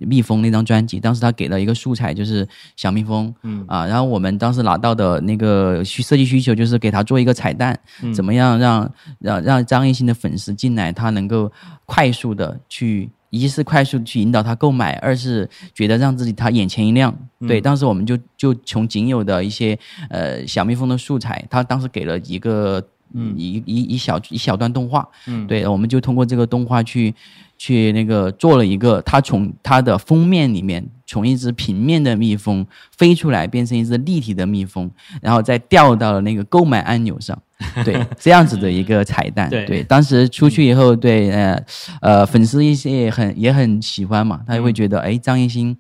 [0.01, 11.51] 蜜蜂那张专辑，当时他给了一个素材就是小蜜蜂，嗯啊，然后我们当时拿到的那个需设计需求就是给他做一个彩蛋，嗯怎么样让让让张艺兴的粉丝进来，他能够
[11.87, 13.09] 快速的去。
[13.39, 17.17] 一是快速去引导他购买，二是觉得让自己他眼前一亮。
[17.47, 19.79] 对，嗯当时我们就就从仅有的一些
[20.11, 23.35] 呃小蜜蜂的素材，他当时给了一个嗯。
[23.37, 27.15] 一一一小一小段动画，嗯，对，我们就通过这个动画去
[27.59, 32.67] 去那个做了一个，它从它的封面里面从一只平面的蜜蜂
[32.97, 34.91] 飞出来，变成一只立体的蜜蜂，
[35.23, 37.37] 然后再掉到了那个购买按钮上，
[37.85, 39.49] 对，这样子的一个彩蛋。
[39.49, 41.65] 对当时出去以后，对，呃
[42.01, 45.77] 呃，粉丝一些也很也很喜欢嘛，他就会觉得，哎，张艺兴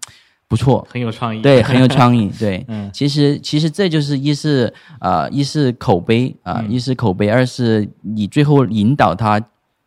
[0.48, 1.42] 不错，很有创意。
[1.42, 2.30] 对，很有创意。
[2.38, 9.40] 对，嗯其实其实这就是一是呃一是口碑啊、嗯一是口碑，二是你最后引导他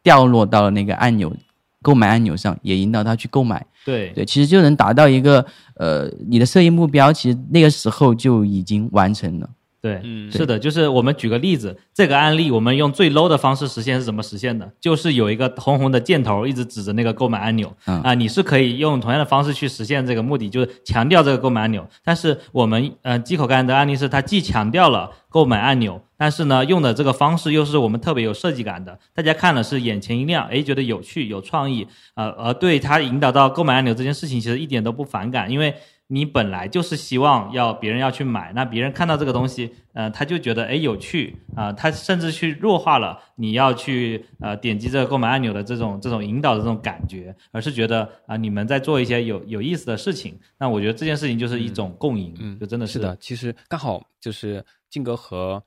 [0.04, 1.34] 掉落到了那个按钮
[1.82, 3.66] 购买按钮上，也引导他去购买。
[3.86, 9.50] 对对，其实就能达到一个呃你的设计目标，其实那个时候就已经完成了。
[9.82, 14.70] 对，嗯是的，就是我们举个例子，这个案例我们用最 low 的方式实现是怎么实现的？
[14.82, 21.88] 就是有一个红红的箭头一直指着那个购买按钮，嗯啊、你是可以用同样的方式去实现这个目的，就是强调这个购买按钮。
[22.04, 35.74] 但是我们呃机口干的案例是它既强调了购买按钮，但是呢用的这个方式又是我们特别有设计感的，大家看了是眼前一亮，诶，觉得有趣有创意，呃，而对它引导到购买按钮这件事情，其实一点都不反感，因为
[36.08, 50.38] 你本来就是希望要别人要去买，那别人看到这个东西，呃，他就觉得哎有趣啊、他甚至去弱化了你要去呃点击这个购买按钮的这种这种引导的这种感觉，而是觉得啊、你们在做一些有有意思的事情。
[50.58, 55.62] 那我觉得这件事情就是一种共赢，嗯就真的是的，其实刚好就是静哥和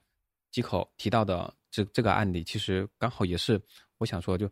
[0.53, 3.61] 机口提到的这这个案例，其实刚好也是
[3.99, 4.49] 我想说，就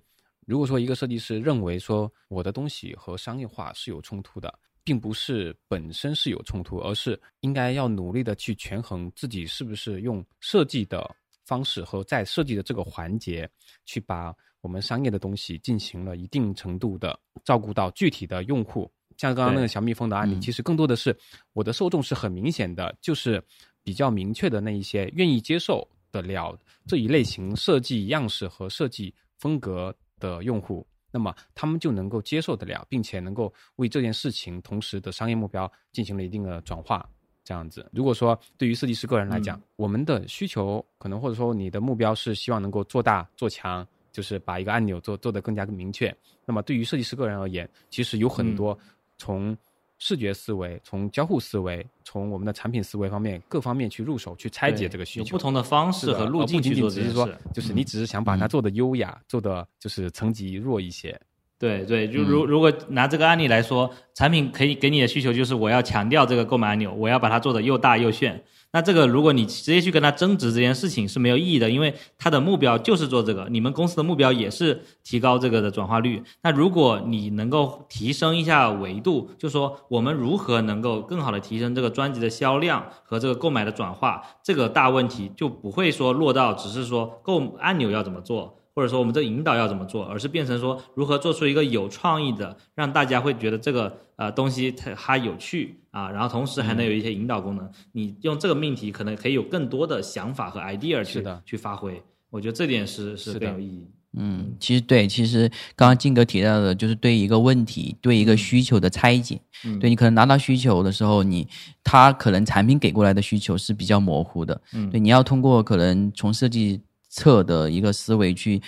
[0.47, 13.49] 如果说一个设计师认为说我的东西和商业化是有冲突的，并不是本身是有冲突，而是应该要努力的去权衡自己是不是用设计的方式和在设计的这个环节
[13.85, 18.91] 去把我们商业的东西进行了一定程度的照顾到具体的用户。
[19.17, 21.15] 像刚刚那个小蜜蜂的案例，嗯其实更多的是
[21.53, 23.43] 我的受众是很明显的，就是
[23.83, 37.09] 比较明确的那一些愿意接受得了这一类型设计样式和设计风格的用户，那么他们就能够接受得了，并且能够为这件事情同时的商业目标进行了一定的转化。
[37.43, 46.15] 这样子，如果说对于设计师个人来讲，我们的需求可能或者说你的目标是希望能够做大做强，就是把一个按钮做做得更加明确。
[46.45, 48.79] 那么对于设计师个人而言，其实有很多
[49.17, 49.57] 从
[50.01, 55.27] 视觉思维、从交互思维、从我们的产品思维方面各方面去入手，去拆解这个需求。
[55.27, 61.21] 有不同的方式和路径去做不仅仅只是说就是你只是想把它做的优雅，做的就是层级弱一些。
[61.61, 68.43] 对对，就如如果拿这个案例来说，产品可以给你的需求就是我要强调这个购买按钮，我要把它做的又大又炫。
[68.73, 76.23] 那这个如果你直接去跟他争执这件事情是没有意义的，因为他的目标就是做这个，你们公司的目标也是提高这个的转化率。
[76.43, 97.71] 那如果你能够提升一下维度，就说我们如何能够更好的提升这个专辑的销量和这个购买的转化，这个大问题就不会说落到只是说购按钮要怎么做，或者说我们这个引导要怎么做，而是变成说如何做出一个有创意的，让大家会觉得这个呃东西它它有趣啊，然后同时还能有一些引导功能。
[97.93, 102.03] 你用这个命题，可能可以有更多的想法和 idea 去的去发挥。
[102.31, 103.87] 我觉得这点是是是的更有意义。
[104.17, 109.39] 嗯，其实对，其实刚刚静哥提到的，就是对一个问题、对一个需求的拆解。
[109.63, 111.47] 嗯对你可能拿到需求的时候，你
[111.85, 114.59] 他可能产品给过来的需求是比较模糊的。
[114.73, 118.63] 嗯对，你要通过可能从设计侧的一个思维去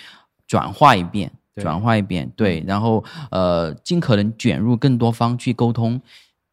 [0.47, 5.99] 转化一遍，转化一遍，对，然后呃，尽可能卷入更多方去沟通。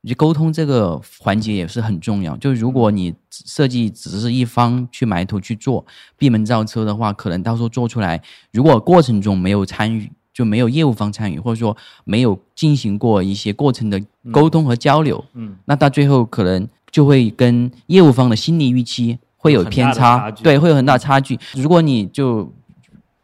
[0.07, 2.37] 就沟通这个环节也是很重要。
[2.37, 5.85] 就如果你设计只是一方去埋头去做，
[6.17, 8.21] 闭门造车的话，可能到时候做出来，
[8.53, 11.75] 如果过程中没有参与，就没有业务方参与，或者说
[12.05, 21.39] 没有进行过一些过程的沟通和交流，嗯，那到最后可能就会跟业务方的心理预期会有偏差对，会有很大差距。
[21.55, 22.53] 如果你就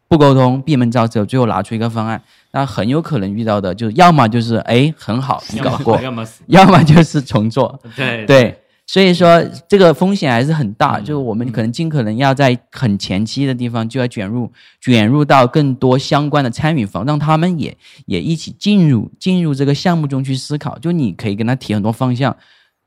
[0.08, 2.20] 不沟通，闭门造车，最后拿出一个方案，
[2.52, 6.42] 那很有可能遇到的就是要么就是哎很好你搞过，要么死。
[6.46, 7.78] 要么就是重做。
[7.94, 14.50] 对对，所以说这个风险还是很大，嗯就是我们可能尽可能要在很前期的地方就要卷入
[14.80, 17.76] 卷入到更多相关的参与方，让他们也
[18.06, 20.78] 也一起进入进入这个项目中去思考。
[20.78, 22.34] 就你可以跟他提很多方向，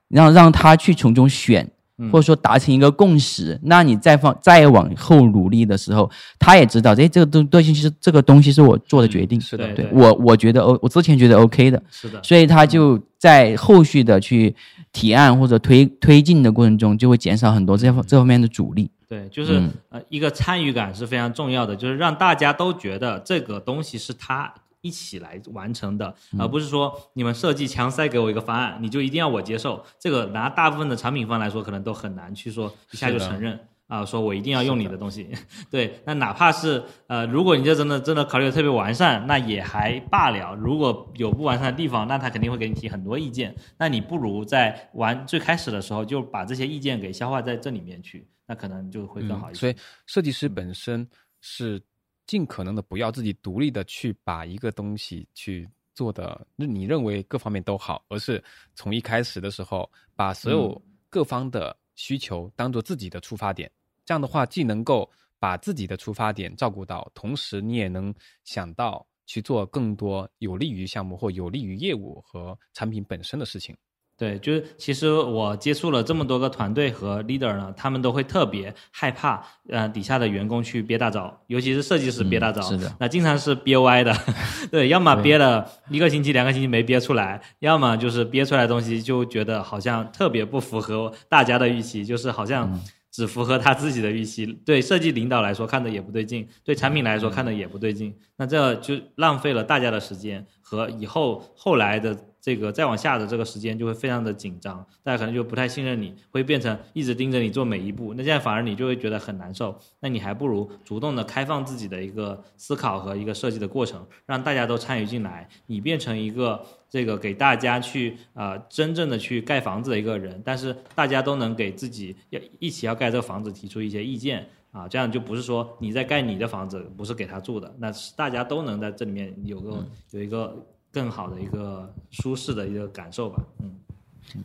[0.07, 1.69] 让让他去从中选
[2.11, 9.89] 或者说达成一个共识，那你再放再往后努力的时候，他也知道，哎，这个东东西是这个东西是我做的决定，是的，对对。
[9.91, 14.55] 我我觉得 O，我之前觉得 OK 的，是的，所以他就在后续的去
[14.93, 18.89] 提案或者推推进的过程中，就会减少很多这方这方面的阻力。
[19.07, 19.71] 对，就是、嗯。
[19.89, 29.85] 呃，一个参与感是非常重要的，就是让大家都觉得这个东西是他一起来完成的，嗯而不是说你们设计强塞给我一个方案，你就一定要我接受。
[29.99, 33.59] 这个拿大部分的产品方来说，可能都很难去说一下就承认。
[33.87, 35.27] 啊，说我一定要用你的东西，
[35.71, 40.53] 对，那哪怕是呃，如果你这真的真的考虑的特别完善，那也还罢了。
[40.53, 43.55] 如果有不完善的地方，那他肯定会给你提很多意见。
[43.79, 49.57] 那你不如在玩最开始的时候就把这些意见给消化在这里面去，那可能就会更好一些。
[49.57, 49.75] 嗯所以
[50.05, 51.09] 设计师本身
[51.41, 51.81] 是
[52.29, 58.41] 尽可能的不要自己独立的去把一个东西去做的，你认为各方面都好，而是
[58.75, 63.67] 从一开始的时候把所有各方的需求当做自己的出发点。
[64.05, 65.09] 这样的话，既能够
[65.39, 68.13] 把自己的出发点照顾到，同时你也能
[68.43, 73.75] 想到去做更多有利于项目或有利于业务和产品本身的事情。
[74.19, 82.93] 对，就是其实我接触了这么多个团队和 leader 呢，他们都会特别害怕，呃，底下的员工去憋大招，尤其是设计师憋大招，是的。
[82.99, 84.13] 那经常是憋歪的，
[84.69, 92.77] 对，要么憋了一个星期、两个星期没憋出来，要么就是憋出来的东西就觉得好像特别不符合大家的预期，就是好像
[93.09, 102.13] 只符合他自己的预期，对设计领导来说看的也不对劲，对产品来说看的也不对劲，那这就浪费了大家的时间和以后后来的。
[102.41, 109.77] 这个再往下的这个时间就会非常的紧张，大家可能就不太信任你，会变成一直盯着你做每一步，那这样反而你就会觉得很难受。
[109.99, 124.47] 那你还不如主动的开放自己的一个思考和一个设计的过程，让大家都参与进来，你变成一个这个给大家去呃真正的去盖房子的一个人，但是大家都能给自己要一起要盖这个房子提出一些意见。
[124.71, 133.43] 啊，这样就不是说你在盖你的房子，不是给他住的，那是大家都能在这里面有个、有一个更好的一个舒适的一个感受吧。
[133.59, 133.75] 嗯，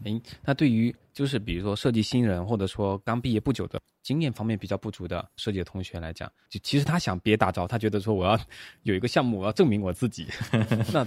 [0.05, 8.39] 诶，那对于就是比如说设计新人，或者说刚毕业不久的经验方面比较不足的设计的同学来讲，就其实他想憋大招，他觉得说我要
[8.83, 10.27] 有一个项目，我要证明我自己，
[10.93, 11.07] 那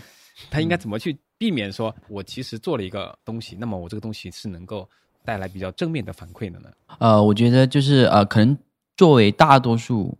[0.49, 4.87] 他应该怎么去避免说我其实做了一个东西，那么我这个东西是能够
[5.23, 6.69] 带来比较正面的反馈的呢？
[6.99, 8.57] 呃，我觉得就是呃，可能
[8.95, 10.17] 作为大多数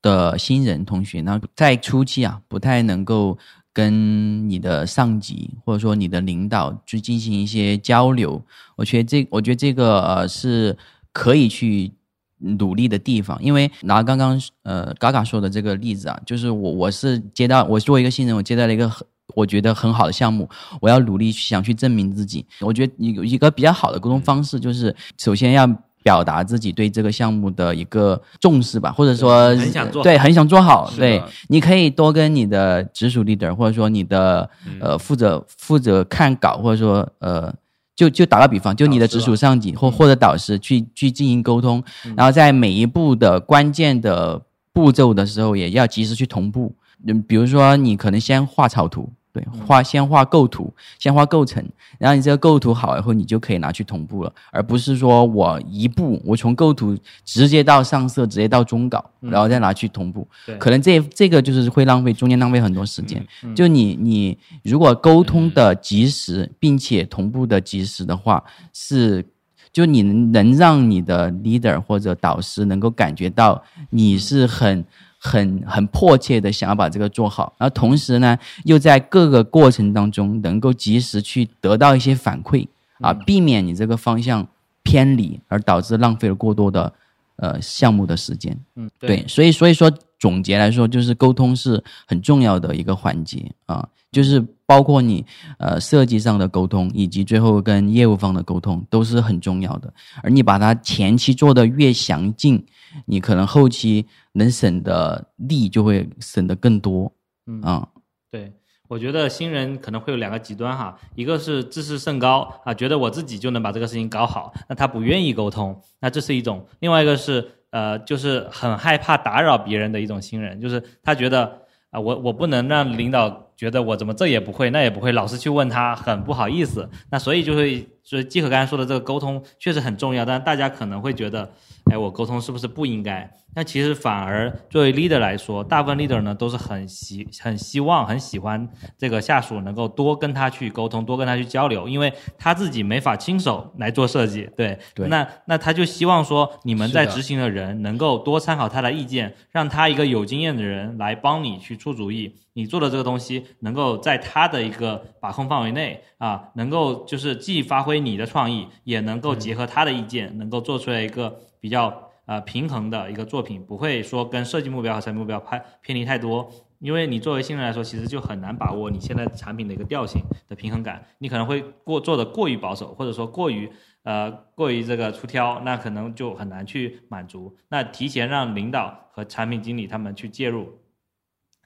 [0.00, 3.38] 的新人同学，那在初期啊，不太能够
[3.72, 8.42] 跟你的上级或者说你的领导去进行一些交流。
[8.76, 10.76] 我觉得这，我觉得这个呃是
[11.12, 11.92] 可以去
[12.38, 13.42] 努力的地方。
[13.42, 20.46] 因为拿刚刚呃嘎嘎说的这个例子啊，就是我我是接到我作为一个新人，我接到了一个很我觉得很好的项目，
[20.80, 22.44] 我要努力想去证明自己。
[22.60, 25.66] 我觉得一一个比较好的沟通方式，就是首先要
[26.02, 30.92] 表达自己对这个项目的一个重视吧，或者说对很想做好对，很想做好。
[30.96, 37.52] 对，你可以多跟你的直属 leader，或者说你的嗯呃负责负责看稿，或者说呃。
[37.94, 44.40] 就就打个比方，就你的直属上级或或者导师去去进行沟通，嗯然后在每一步的关键的
[44.72, 46.74] 步骤的时候，也要及时去同步。
[47.06, 49.60] 嗯，比如说你可能先画草图，对，嗯。
[49.66, 51.64] 画先画构图，先画构成，
[51.98, 60.56] 然后你这个构图好以后，你就可以拿去同步了，而不是说我一步我从构图直接到上色，直接到中稿，然后再拿去同步，对。
[60.58, 63.24] 可能这这个就是会浪费中间浪费很多时间。
[63.54, 69.24] 就你你如果沟通的及时，并且同步的及时的话，是
[69.72, 74.84] 就你能让你的 leader 或者导师能够感觉到你是很
[75.24, 82.66] 很很迫切的想要把这个做好，然后同时呢，又在各个过程当中能够及时去得到一些反馈
[83.00, 84.44] 啊，避免你这个方向
[84.82, 86.92] 偏离，而导致浪费了过多的
[87.36, 88.58] 呃项目的时间。
[88.74, 89.88] 嗯，对，所以所以说
[90.22, 95.26] 总结来说，就是沟通是很重要的一个环节啊，就是包括你
[95.58, 99.92] 呃设计上的沟通，以及最后跟业务方的沟通都是很重要的。
[100.22, 102.64] 而你把它前期做的越详尽，
[103.04, 107.10] 你可能后期能省的力就会省得更多。
[107.48, 107.88] 嗯啊，
[108.30, 108.52] 对，
[108.86, 121.60] 我觉得新人可能会有两个极端哈，一个是自视甚高啊，觉得我自己就能把这个事情搞好，那他不愿意沟通，那这是一种；另外一个是呃，就是很害怕打扰别人的一种新人，就是他觉得
[121.90, 131.52] 啊、我我不能让领导觉得我怎么这也不会那也不会，老是去问他，很不好意思，那所以就会所以季可刚才说的这个沟通确实很重要，但是大家可能会觉得，
[131.90, 133.30] 哎，我沟通是不是不应该？
[133.54, 166.50] 那其实反而作为 leader 来说，大部分 leader 呢都是很希很希望很喜欢这个下属能够多跟他去沟通，多跟他去交流，因为他自己没法亲手来做设计，对，对那那他就希望说你们在执行的人能够多参考他的意见，让他一个有经验的人来帮你去出主意，你做的这个东西能够在他的一个把控范围内啊，能够就是既发挥你的创意，也能够结合他的意见，能够做出来一个比较呃平衡的一个作品，不会说跟设计目标和产品目标偏偏离太多。
[166.78, 173.70] 因为你作为新人来说，其实就很难把握你现在产品的一个调性的平衡感，你可能会过做的过于保守，或者说过于
[174.02, 177.56] 呃过于这个出挑，那可能就很难去满足。
[177.68, 180.80] 那提前让领导和产品经理他们去介入，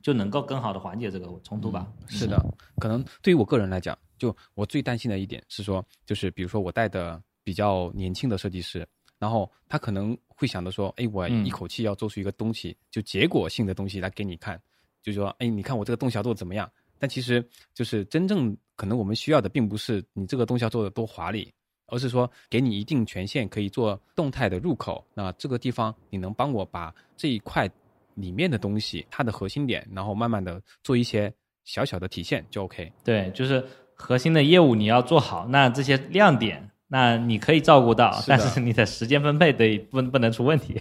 [0.03, 1.87] 就能够更好的缓解这个冲突吧。
[2.07, 2.39] 是的，
[2.79, 8.87] 可能对于我个人来讲，就我最担心的一点是说，就是比如说我带的比较年轻的设计师，
[9.19, 14.61] 然后他可能会想着说，哎，我嗯一口气要做出一个东西，就结果性的东西来给你看，
[15.03, 16.71] 就说，哎，你看我这个动效做的怎么样？
[16.99, 21.53] 但其实就是真正可能我们需要的，并不是你这个动效做的多华丽，
[21.89, 25.07] 而是说给你一定权限，可以做动态的入口。
[25.13, 27.71] 那这个地方你能帮我把这一块
[28.15, 31.31] 里面的东西，它的核心点，然后慢慢的做一些
[31.65, 32.91] 小小的体现就 OK。
[33.05, 33.63] 对，就是
[33.97, 40.81] 核心的业务你要做好，那这些亮点，那你可以照顾到，是但是你的时间分配得不不能出问题。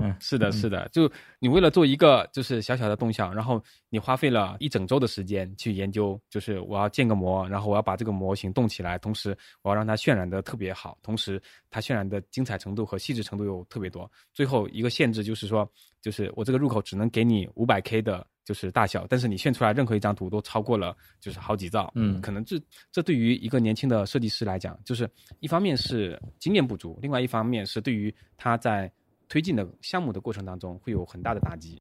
[0.00, 14.10] 嗯是的，是的，就你为了做一个就是小小的动向，然后你花费了一整周的时间去研究，就是我要建个模，然后我要把这个模型动起来，同时我要让它渲染的特别好，同时它渲染的精彩程度和细致程度又特别多。
[14.32, 15.68] 最后一个限制就是说，
[16.00, 25.08] 就是我这个入口只能给你五百 K 的，就是大小，但是你炫出来任何一张图都超过了就是好几兆，嗯可能这这对于一个年轻的设计师来讲，就是
[25.40, 28.90] 一方面是经验不足，另外一方面是对于他在
[29.28, 31.80] 推进的项目的过程当中会有很大的打击。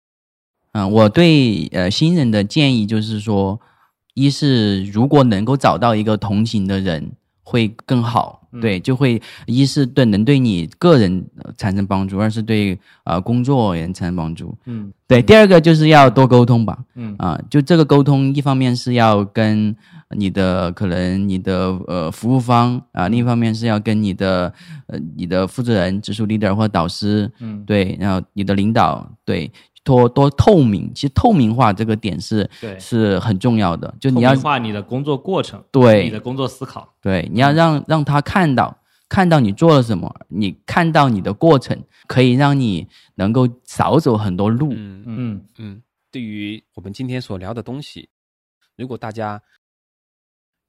[0.74, 3.60] 嗯，我对呃新人的建议就是说，
[4.14, 7.12] 一是如果能够找到一个同行的人
[7.52, 14.58] 会更好，对，就会一是对能对你个人呃产生帮助，二是对呃工作也产生帮助。
[14.66, 14.90] 嗯。
[15.06, 16.78] 对，第二个就是要多沟通吧。
[16.96, 17.14] 嗯。
[17.20, 19.76] 啊，就这个沟通，一方面是要跟
[20.12, 24.54] 你的可能你的呃服务方啊，另一方面是要跟你的
[24.88, 29.52] 呃你的负责人、直属 leader 或导师，嗯，对，然后你的领导，对，
[29.84, 30.92] 多多透明。
[30.94, 36.94] 其实透明化这个点是对，是很重要的，就你要透明化你的工作过程，对你的工作思考。
[37.02, 38.78] 对，你要让让他看到，
[39.10, 41.78] 看到你做了什么，你看到你的过程，
[42.08, 44.74] 可以让你能够少走很多路。
[44.74, 48.10] 嗯嗯嗯，对于我们今天所聊的东西，
[48.78, 49.42] 如果大家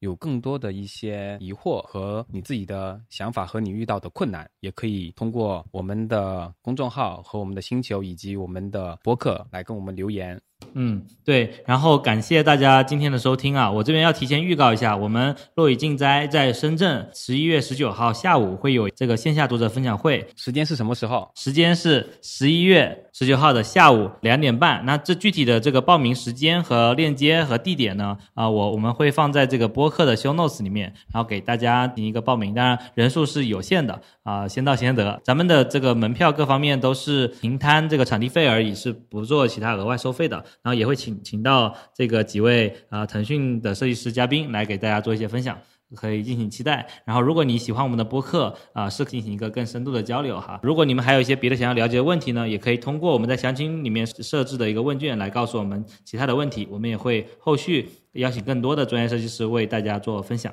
[0.02, 10.40] 有更多的一些疑惑和你自己的想法和你遇到的困难，也可以通过我们的公众号和我们的星球以及我们的博客来跟我们留言。
[10.74, 13.70] 嗯，对，然后感谢大家今天的收听啊！
[13.70, 21.28] 我这边要提前预告一下，我们落雨静斋在深圳十一月十九号下午会有这个线下读者分享会，时间是什么时候？
[21.34, 24.84] 时间是十一月十九号的下午两点半。
[24.86, 28.16] 那这具体的这个报名时间和链接和地点呢？
[28.34, 32.54] 啊、我我们会放在这个播客的 show notes 里面，然后给大家进行一个报名。
[32.54, 35.20] 当然人数是有限的啊、先到先得。
[35.22, 40.36] 咱们的这个门票各方面都是平摊这个场地费而已，是不做其他额外收费的。
[40.62, 45.58] 然后也会请请到这个几位啊、腾讯的设计师嘉宾来给大家做一些分享。
[45.94, 46.86] 可以进行期待。
[47.04, 50.60] 然后，如果你喜欢我们的播客啊、是进行一个更深度的交流哈。
[50.62, 60.52] 如果你们还有一些别的想要了解的问题呢，也可以通过我们在详情里面设置的一个问卷来告诉我们其他的问题，我们也会后续邀请更多的专业设计师为大家做分享。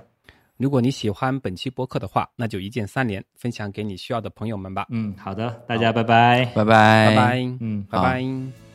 [0.58, 4.86] 如果你喜欢本期播客的话，那就一键三连，分享给你需要的朋友们吧。
[4.90, 6.44] 嗯，好的，大家拜拜。
[6.54, 8.69] 拜拜，拜拜，嗯，拜拜。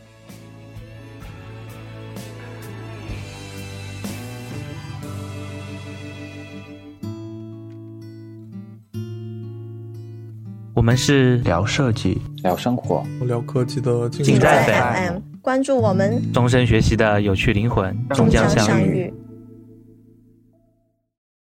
[10.74, 13.06] 我们是聊设计，聊生活。
[13.26, 19.12] 聊科技的竞竞赛赛 FM，关注我们，终身学习的有趣灵魂，终将相遇。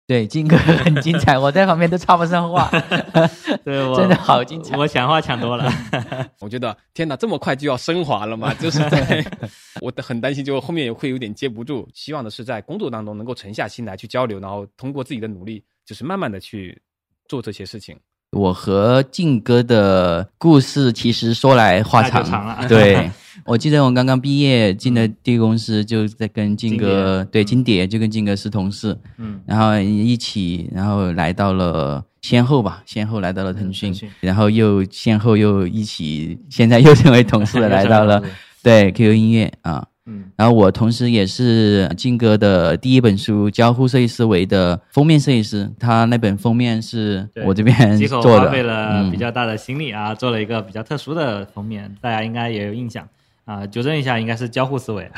[0.06, 2.70] 对，金哥很精彩，我在旁边都插不上话，
[3.64, 4.76] 对我真的好精彩。
[4.76, 5.70] 我抢话抢多了。
[6.38, 8.54] 我觉得天哪，这么快就要升华了吗？
[8.54, 9.22] 就是在
[9.82, 11.88] 我的很担心，就后面也会有点接不住。
[11.92, 16.80] 希望的是在工作当中能够沉下心来去交流，然后通过自己的努力，就是慢慢的去
[17.26, 17.98] 做这些事情。
[18.32, 22.58] 我和靖哥的故事其实说来话长，长了。
[22.68, 23.10] 对，
[23.44, 33.90] 我记得我刚刚毕业进的第一个公司，就在跟金哥对金蝶就跟金哥是同事，嗯，然后一起，然后来到了先后吧，先后来到了腾讯。
[33.90, 38.22] 腾讯，然后又先后又一起，现在又成为同事， 来到了
[38.62, 39.86] 对 QQ 音乐啊。
[40.08, 40.24] 嗯。
[40.36, 49.10] 然后我同时也是金哥的第一本书《交互设计思维》的封面设计师，他那本封面是我这边做的，花费了嗯。
[49.10, 53.06] 比较大的心力啊，做了一个比较特殊的封面，大家应该也有印象。
[53.44, 53.66] 啊。
[53.66, 55.08] 纠正一下，应该是交互思维。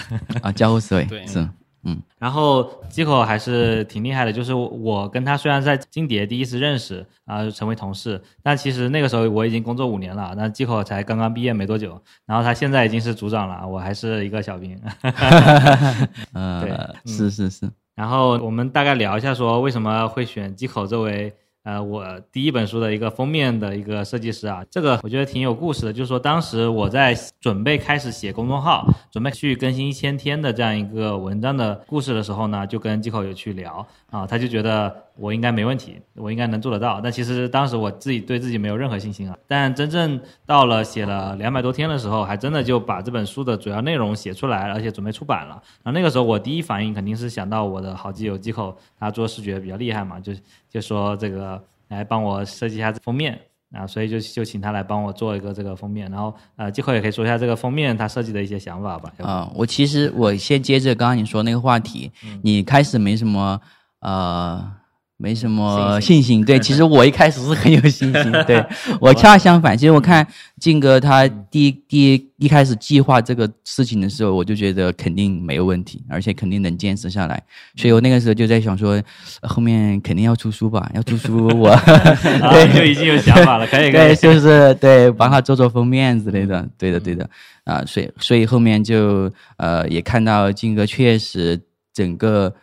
[0.42, 1.26] 啊，交互思维对。
[1.26, 1.48] 是
[2.18, 14.78] 然后机口还是挺厉害的，就是我跟他虽然在金蝶第一次认识啊、成为同事，但其实那个时候我已经工作五年了，那机口才刚刚毕业没多久，然后他现在已经是组长了，我还是一个小兵。
[16.32, 24.64] 呃 对是是是，然后我们大概聊一下，说为什么会选机口作为呃我第一本书的一个封面的一个设计师啊？
[24.70, 25.92] 这个我觉得挺有故事的。
[25.92, 37.00] 就是说，当时我在准备开始写公众号，准备去更新一千天的这样一个文章的故事的时候呢，就跟机口有去聊啊，他就觉得我应该没问题，我应该能做得到。
[37.00, 39.36] 但其实当时我自己对自己没有任何信心啊。
[39.46, 45.62] 但真正到了写了两百多天的时候，还真的就把这本书的主要内容写出来，而且准备出版了。
[45.82, 50.32] 然后那个时候我第一反应肯定是想到我的好基友机口，他做视觉比较厉害嘛，就
[50.70, 51.59] 就说这个
[51.90, 53.38] 来帮我设计一下封面。
[53.72, 59.12] 啊，所以就就请他来帮我做一个这个封面，然后呃，机口也可以说一下这个封面他设计的一些想法吧。
[59.18, 62.10] 啊、我其实我先接着刚刚你说那个话题，
[62.42, 63.60] 你开始没什么
[64.00, 64.79] 呃。
[65.20, 68.64] 没什么信心，对， 其实我一开始是很有信心， 对
[68.98, 69.76] 我恰相反。
[69.76, 70.26] 其实我看
[70.58, 77.42] 靖哥他第一第一一开始计划这个事情的时候，我就觉得肯定没有问题，而且肯定能坚持下来。
[77.76, 78.92] 所以我那个时候就在想说，
[79.42, 81.68] 呃后面肯定要出书吧，要出书我
[82.40, 87.28] 啊，就已经有想法了，可以可对，以，就是对，帮他做做封面之类的，对的，对的，
[87.64, 91.60] 啊，所以所以后面就呃也看到金哥确实
[91.92, 92.54] 整个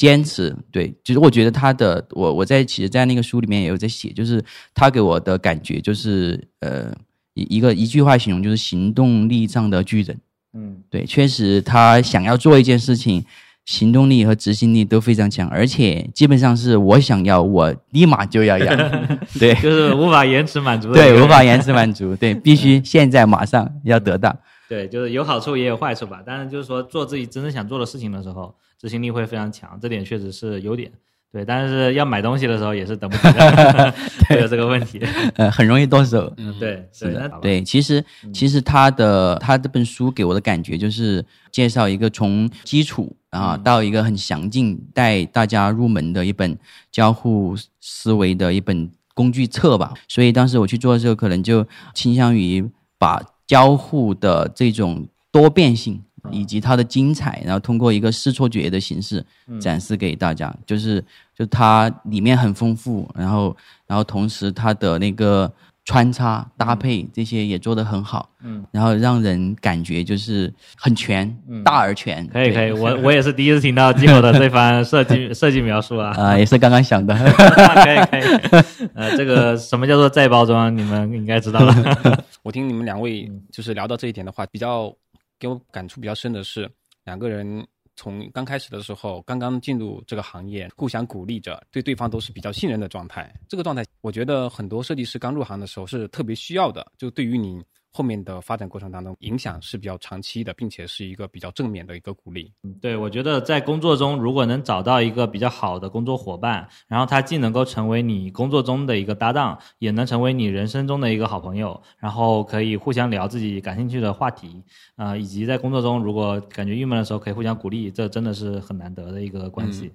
[0.00, 4.42] 坚持，对，就是我觉得他的我我在其实，在那个书里面也有在写，就是
[4.72, 6.90] 他给我的感觉就是呃
[7.34, 10.18] 一一个一句话形容就是行动力上的巨人，
[10.54, 13.22] 嗯对，确实他想要做一件事情。
[13.66, 18.74] 行动力和执行力都非常强，而且基本上是我想要，我立马就要要。
[19.38, 24.34] 对，就是无法延迟满足对，无法延迟满足，对，必须现在马上要得到。
[24.68, 26.20] 对，就是有好处也有坏处吧。
[26.26, 30.90] 当然，就是说做自己真正想做的事情的时候，执行力会非常强，这点确实是优点。
[31.32, 33.94] 对，但是要买东西的时候也是等不及的，
[34.28, 35.00] 会有这个问题。
[35.36, 36.32] 呃，很容易动手。
[36.38, 46.58] 嗯，对，是的，对，其实其实他的他这本书给我的感觉就是介绍一个从基础啊到一个很详尽带大家入门的一本
[46.90, 49.94] 交互思维的一本工具册吧。
[50.08, 51.64] 所以当时我去做的时候，可能就
[51.94, 52.68] 倾向于
[52.98, 56.02] 把交互的这种多变性。
[56.30, 59.24] 以及它的精彩，然后通过一个试错觉的形式
[59.60, 61.04] 展示给大家，就是
[61.36, 63.56] 就它里面很丰富，然后
[63.86, 65.50] 然后同时它的那个
[65.86, 76.12] 穿插搭配这些也做得很好，嗯，然后让人感觉就是很全，大而全，可以可以，我 我也是第一次听到 Gimo 的这番设计设计描述啊。
[76.16, 82.24] 啊、也是刚刚想的， 可以可以，呃，这个 什么叫做再包装，你们应该知道了。
[82.42, 84.94] 我听你们两位就是聊到这一点的话，比较
[85.40, 86.70] 给我感触比较深的是，
[87.04, 87.66] 两个人
[87.96, 93.34] 从刚开始的时候，刚刚进入这个行业，互相鼓励着，对对方都是比较信任的状态。
[93.48, 102.52] 这个状态，我觉得很多设计师刚入行的时候是特别需要的，就对于你后面的发展过程当中，影响是比较长期的，并且是一个比较正面的一个鼓励。
[102.80, 114.62] 对，我觉得在工作中，如果能找到一个比较好的工作伙伴，然后他既能够成为你工作中的一个搭档，也能成为你人生中的一个好朋友，然后可以互相聊自己感兴趣的话题，
[114.94, 119.92] 啊、以及在工作中如果感觉郁闷的时候可以互相鼓励，这真的是很难得的一个关系。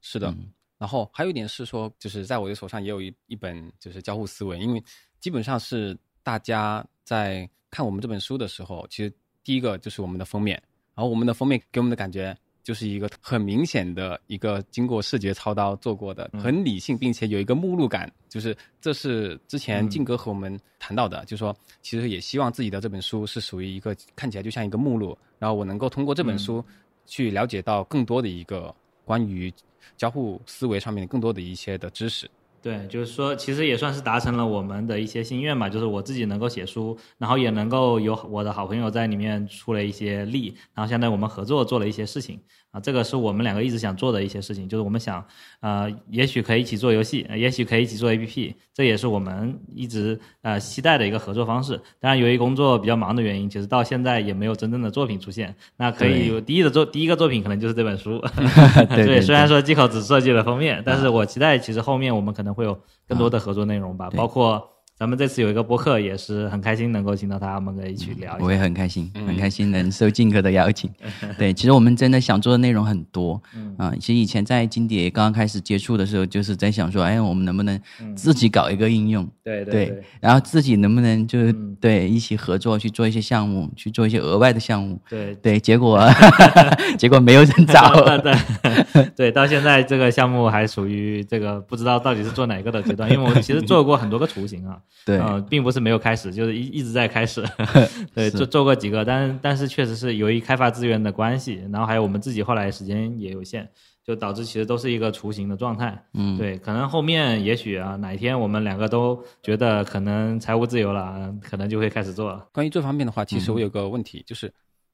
[0.00, 0.34] 是的，
[0.78, 4.82] 然后还有一点是说，就是在我的手上也有一一本就是交互思维，因为
[5.20, 9.12] 基本上是大家在看我们这本书的时候，其实
[9.44, 10.60] 第一个就是我们的封面，
[10.94, 26.64] 然后我们的封面给我们的感觉就是一个很明显的一个经过视觉操刀做过的，很理性，并且有一个目录感，就是这是之前静哥和我们谈到的，就是说其实也希望自己的这本书是属于一个看起来就像一个目录，然后我能够通过这本书
[27.04, 28.74] 去了解到更多的一个
[29.04, 29.52] 关于
[29.98, 32.30] 交互思维上面更多的一些的知识。
[32.64, 42.40] 对，就是说，其实也算是达成了我们的一些心愿吧，就是我自己能够写书，然后也能够有我的好朋友在里面出了一些力，然后相当于我们合作做了一些事情
[42.70, 45.22] 啊，这个是我们两个一直想做的一些事情，就是我们想，
[45.60, 51.78] 呃，也许可以一起做游戏，呃也许可以一起做 APP，这也是我们一直呃期待的一个合作方式。
[52.00, 55.54] 当然，由于工作比较忙的原因，其实到现在也没有真正的作品出现。
[55.76, 58.18] 那可以有第一的作第一个作品可能就是这本书，
[58.96, 64.70] 对 对虽然说机口只设计了封面，但是我期待其实后面我们可能会有更多的合作内容吧，包括
[65.04, 68.42] 咱们这次有一个播客，也是很开心能够请到他们可以一起聊一下。
[68.42, 70.90] 我也很开心，嗯很开心能受静哥的邀请。
[71.36, 79.28] 对，其实我们真的想做的内容很多，嗯啊、其实以前在金蝶刚刚开始接触的时候，就是在想说，哎，我们能不能嗯自己搞一个应用？
[79.42, 84.98] 对对对，然后自己能不能就是、嗯对一起合作去做一些项目，去做一些额外的项目？
[85.06, 86.00] 对对，结果
[86.96, 87.92] 结果没有人找。
[88.20, 88.32] 对
[88.94, 97.44] 对对，到现在这个项目还属于这个不知道到底是做哪个的阶段，因为我们其实做过很多个雏形啊，对，呃，并不是没有开始，就是一一直在开始，
[98.14, 103.70] 对，做做过几个，但但是确实是由于开发资源的关系，然后还有我们自己后来时间也有限，
[104.02, 106.02] 就导致其实都是一个雏形的状态。
[106.14, 112.48] 嗯，对，可能后面也许啊，哪一天我们两个都觉得可能财务自由了，嗯可能就会开始做了。
[112.52, 114.52] 关于这方面的话，其实嗯我有个问题，就是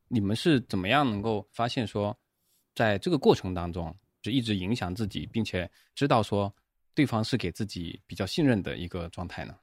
[0.09, 2.16] 你们是怎么样能够发现说，
[2.74, 6.53] 在这个过程当中，就一直影响自己，并且知道说
[6.96, 9.55] 对方是给自己比较信任的一个状态呢？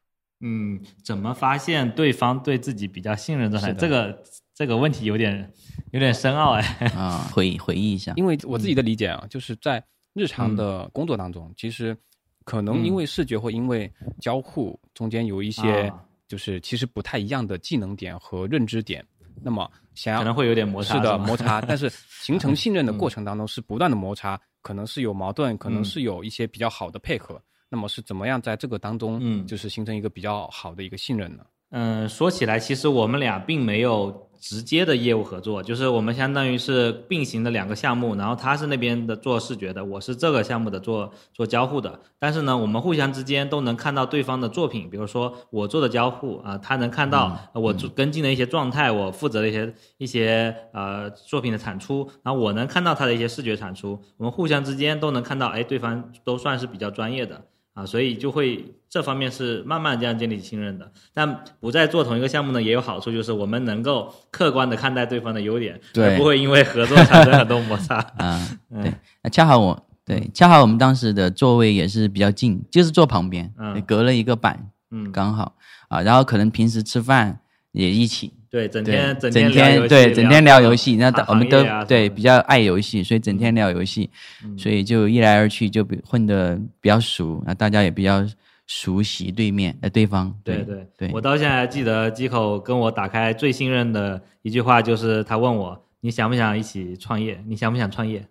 [0.42, 3.74] 嗯，怎么发现对方对自己比较信任状态？
[3.74, 4.24] 这个
[4.54, 5.52] 这个问题有点
[5.92, 6.62] 有点深奥哎。
[6.96, 9.84] 啊， 回回忆一下，因为我自己的理解啊，就是在
[10.14, 11.96] 日嗯常的工作当中，其实
[12.44, 16.04] 可能因为视觉或因为交互中间有一些啊。
[16.28, 19.02] 就是其实不太一样的技能点和认知点，
[19.42, 19.66] 那么
[19.96, 25.86] 想要可能会有点摩擦是的摩擦， 但是形成信任的嗯过程当中是不断的摩擦， 可能是有矛盾，可能嗯。
[25.86, 27.42] 是有一些比较好的配合。
[27.70, 31.44] 那么是怎么样在这个当中，嗯就是形成一个比较好的一个信任呢？
[31.72, 42.00] 嗯，说起来，其实我们俩并没有直接的业务合作，就是我们相当于是并行的两个项目，然后他是那边的做视觉的，我是这个项目的做做交互的。
[42.18, 57.44] 但是呢，我们互相之间都能看到对方的作品，比如说我做的交互啊、他能看到呃我做跟进的一些状态，我负责的一些一些呃作品的产出，然后我能看到他的一些视觉产出，我们互相之间都能看到，哎，对方都算是比较专业的。
[57.78, 60.92] 啊，所以就会这方面是慢慢这样建立信任的。
[61.14, 66.18] 但不再做同一个项目呢，也有好处，就是我们能够客观的看待对方的优点，对。
[66.18, 67.98] 不会因为合作产生很多摩擦。
[68.18, 68.82] 啊，嗯。
[68.82, 73.80] 对，那恰好我对，恰好我们当时的座位也是比较近，就是坐旁边，嗯。
[73.84, 75.56] 隔了一个板，嗯，刚好。
[75.90, 77.40] 啊，然后可能平时吃饭
[77.78, 84.10] 也一起，对，整，天整天对整天聊游戏，那我们都对比较爱游戏，所以整天聊游戏，
[84.44, 84.58] 嗯。
[84.58, 88.26] 所以就一来二去就比混的比较熟，那大家也比较
[88.66, 90.88] 熟悉对面呃对方，对对。
[90.98, 97.44] 对，我到现在还记得机口跟我打开最信任的一句话，就是他问我你想不想一起创业？
[97.48, 98.28] 你想不想创业？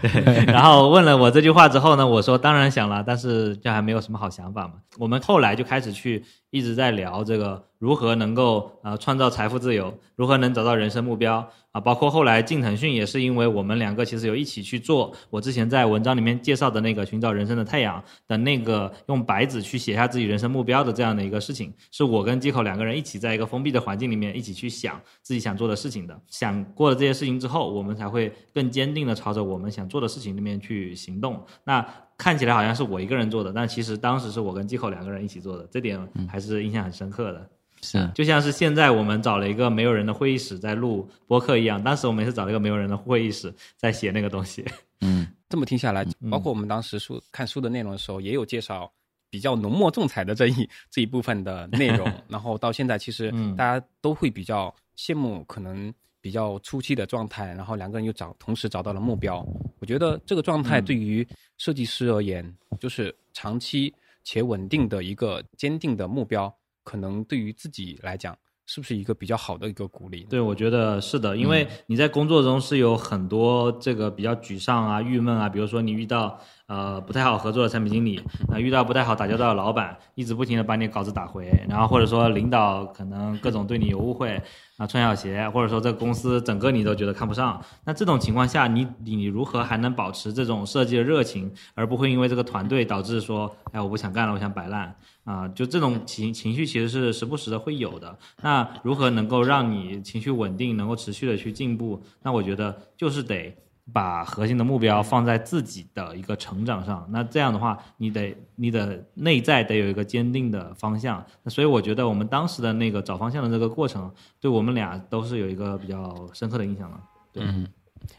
[0.00, 4.74] 对， 然后问了我这句话之后呢，我说当然想了，但是这还没有什么好想法嘛。
[4.96, 11.46] 我们后来就开始去一直在聊这个如何能够呃创造财富自由，如何能找到人生目标
[11.78, 26.20] 啊，包括后来进腾讯也是因为我们两个其实有一起去做我之前在文章里面介绍的那个寻找人生的太阳的那个用白纸去写下自己人生目标的这样的一个事情，是我跟机口两个人一起在一个封闭的环境里面一起去想自己想做的事情的。
[26.26, 31.40] 想过了这些事情之后，我们才会更坚定的朝着我们想做的事情里面去行动。
[31.62, 35.96] 那看起来好像是我一个人做的，但其实当时是我跟机口两个人一起做的，这点
[36.28, 37.48] 还是印象很深刻的。
[37.82, 44.64] 是就像是现在我们找了一个没有人的会议室在录播客一样，当时我们也是找了一个没有人的会议室在写那个东西。
[45.00, 48.90] 嗯这么听下来，嗯包括我们当时书看书的内容的时候，也有介绍
[49.30, 52.10] 比较浓墨重彩的这一这一部分的内容。
[52.28, 59.46] 然后到现在，其实嗯大家都会比较羡慕可能比较初期的状态，然后两个人又找同时找到了目标。
[59.78, 61.26] 我觉得这个状态嗯对于
[61.56, 66.52] 设计师而言，就是长期且稳定的一个坚定的目标，
[66.88, 68.34] 可能对于自己来讲，
[68.64, 70.26] 是不是一个比较好的一个鼓励？
[70.30, 84.40] 对，我觉得是的，因为你在工作中是有很多这个比较沮丧啊、郁闷啊，比如说你遇到呃不太好合作的产品经理，啊、遇到不太好打交道的老板，一直不停的把你稿子打回，然后或者说领导可能各种对你有误会
[84.78, 94.94] 啊、穿小鞋，或者说这个公司整个你都觉得看不上，那这种情况下，你你如何还能保持这种设计的热情，而不会因为这个团队导致说，哎，我不想干了，我想摆烂
[95.28, 98.18] 啊、就这种情情绪其实是时不时的会有的。
[98.40, 102.02] 那如何能够让你情绪稳定，能够持续的去进步？
[102.22, 103.54] 那我觉得就是得
[103.92, 107.06] 把核心的目标放在自己的一个成长上。
[107.10, 111.22] 那这样的话，你得你的内在得有一个坚定的方向。
[111.42, 114.10] 那所以我觉得我们当时的那个找方向的这个过程，
[114.40, 117.00] 对我们俩都是有一个比较深刻的印象的。
[117.34, 117.66] 对，嗯，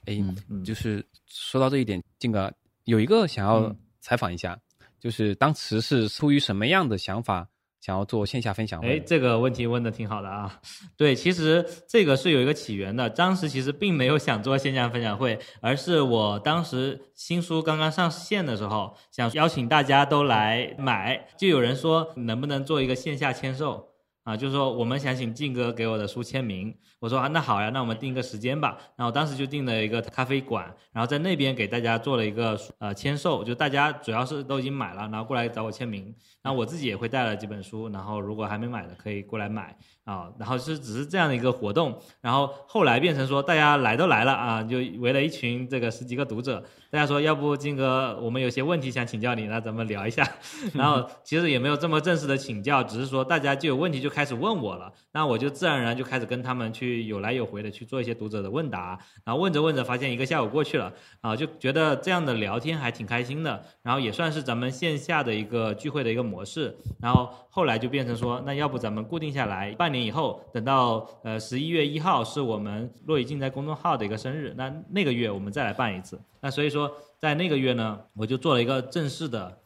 [0.05, 2.53] 哎，嗯就是说到这一点，静哥
[2.83, 4.55] 有一个想要嗯采访一下，
[4.99, 7.47] 就是当时是出于什么样的想法
[7.81, 8.99] 想要做线下分享哎，会？
[8.99, 10.59] 这个问题问的挺好的啊。
[10.97, 13.09] 对，其实这个是有一个起源的。
[13.09, 23.87] 当时其实并没有想做线下分享会，而是我当时新书刚刚上线的时候，想邀请大家都来买，就有人说能不能做一个线下签售。
[24.23, 28.77] 啊，就是说我们想请静哥给我的书签名，我说啊，那好呀，那我们定个时间吧。
[28.95, 36.13] 然后当时就定了一个咖啡馆，然后在那边给大家做了一个呃签售，就大家主要是都已经买了，然后过来找我签名。
[36.41, 39.75] 然后我自己也会带了几本书，然后如果还没买的可以过来买
[40.09, 40.31] 啊。
[40.39, 50.27] 然后是只是这样的一个活动，然后后来变成说大家来都来了啊，就围了一群这个十几个读者，大家说要不金哥，我们有些问题想请教你，那咱们聊一下。
[50.73, 60.91] 然后其实也没有这么正式的请教，只是说大家就有问题就开始问我了，那我就自然而然就开始跟他们去有来有回的去做一些读者的问答，然后问着问着发现一个下午过去了
[61.21, 79.57] 啊，就觉得这样的聊天还挺开心的，然后也算是咱们线下的一个聚会的一个模式，然后后来就变成说，那要不咱们固定下来，半年以后等到呃十一月一号是我们洛以静在公众号的一个生日，那那个月我们再来办一次，那所以说在那个月呢，我就做了一个正式的。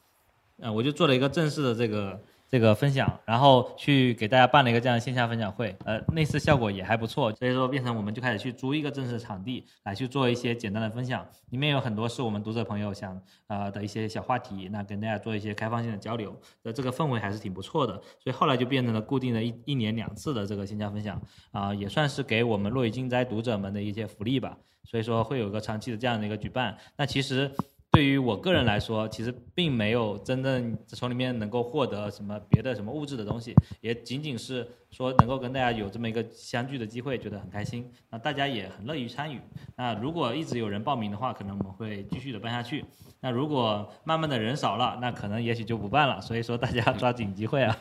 [0.61, 2.17] 呃，我就做了一个正式的这个
[2.54, 27.49] 这个分享，然后去给大家办了一个这样线下分享会，呃，那次效果也还不错，所以说变成我们就开始去租一个正式场地来去做一些简单的分享，里面有很多是我们读者朋友想呃的一些小话题，那跟大家做一些开放性的交流，呃，这个氛围还是挺不错的，所以后来就变成了固定的一一年两次的这个线下分享，啊、也算是给我们落羽金斋读者们的一些福利吧，所以说会有个长期的这样的一个举办，那其实。
[27.93, 37.91] 对于我个人来说，其实并没有真正从里面能够获得什么别的什么物质的东西，也仅仅是说能够跟大家有这么一个相聚的机会，觉得很开心。
[38.11, 39.41] 那大家也很乐于参与。
[39.75, 42.85] 那如果一直有人报名的话，可能我们会继续的办下去。
[43.19, 46.21] 那如果慢慢的人少了，那可能也许就不办了。
[46.21, 47.75] 所以说大家抓紧机会啊！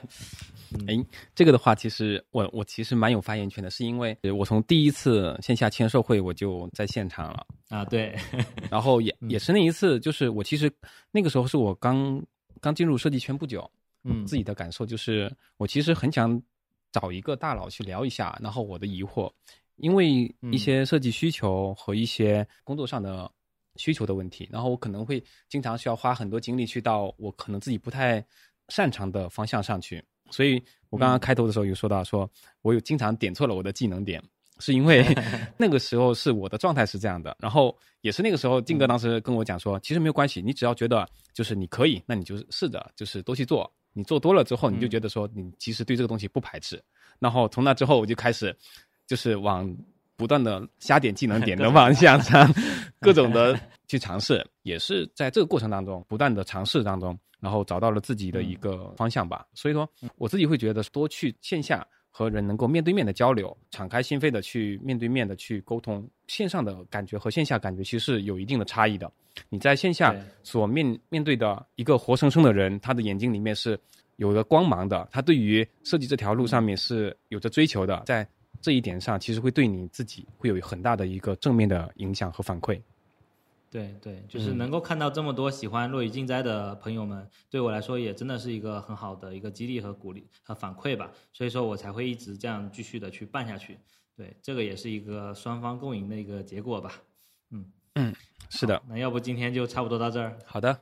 [0.88, 0.94] 哎，
[1.34, 8.16] 这个的话，其实我我其实蛮有发言权的，是因为我从第一次线下签售会我就在现场了，啊，对，
[8.70, 10.72] 然后也 也是那一次，就是我其实
[11.10, 12.24] 那个时候是我刚
[12.58, 13.70] 刚进入设计圈不久，
[14.04, 16.40] 嗯自己的感受就是，我其实很想
[16.92, 19.32] 找一个大佬去聊一下，然后我的疑惑，
[19.76, 23.30] 因为一些设计需求和一些工作上的
[23.76, 28.24] 需求的问题，然后我可能会经常需要花很多精力去到我可能自己不太
[28.68, 32.30] 擅长的方向上去，所以我刚刚开头的时候有说到说，
[32.60, 34.22] 我有经常点错了我的技能点。
[34.58, 35.02] 是因为
[35.58, 46.82] 那个时候是我的状态是这样的，然后也是那个时候，静哥当时跟我讲说，其实没有关系，你只要觉得就是你可以，那你就试着就是多去做，你做多了之后，你就觉得说你其实对这个东西不排斥，
[47.18, 48.56] 然后从那之后我就开始
[49.06, 49.74] 就是往
[50.16, 52.52] 不断的瞎点技能点的方向上，
[53.00, 59.46] 各种的 去尝试，也是在这个过程当中不断的尝试当中，然后找到了自己的一个方向吧。
[59.54, 61.86] 所以说，我自己会觉得多去线下。
[62.14, 69.10] 和人能够面对面的交流，敞开心扉的去面对面的去沟通，线上的感觉和线下感觉其实是有一定的差异的。
[69.48, 73.80] 你在线下所面面对的一个活生生的人，他的眼睛里面是
[74.16, 78.28] 有着光芒的，他对于设计这条路上面是有着追求的，在
[78.60, 82.78] 这一点上，其实会对你自己会有很大的一个正面的影响和反馈。
[83.72, 91.10] 对对，就是能够看到这么多喜欢落雨静斋的朋友们，对我来说也真的是一个很好的一个激励和鼓励和反馈吧。
[91.32, 93.78] 所以说我才会一直这样继续的去办下去。
[94.14, 96.92] 对，这个也是一个双方共赢的一个结果吧。
[97.50, 97.64] 嗯
[97.94, 98.14] 嗯
[98.50, 100.38] 是的，那要不今天就差不多到这儿。
[100.44, 100.78] 好的，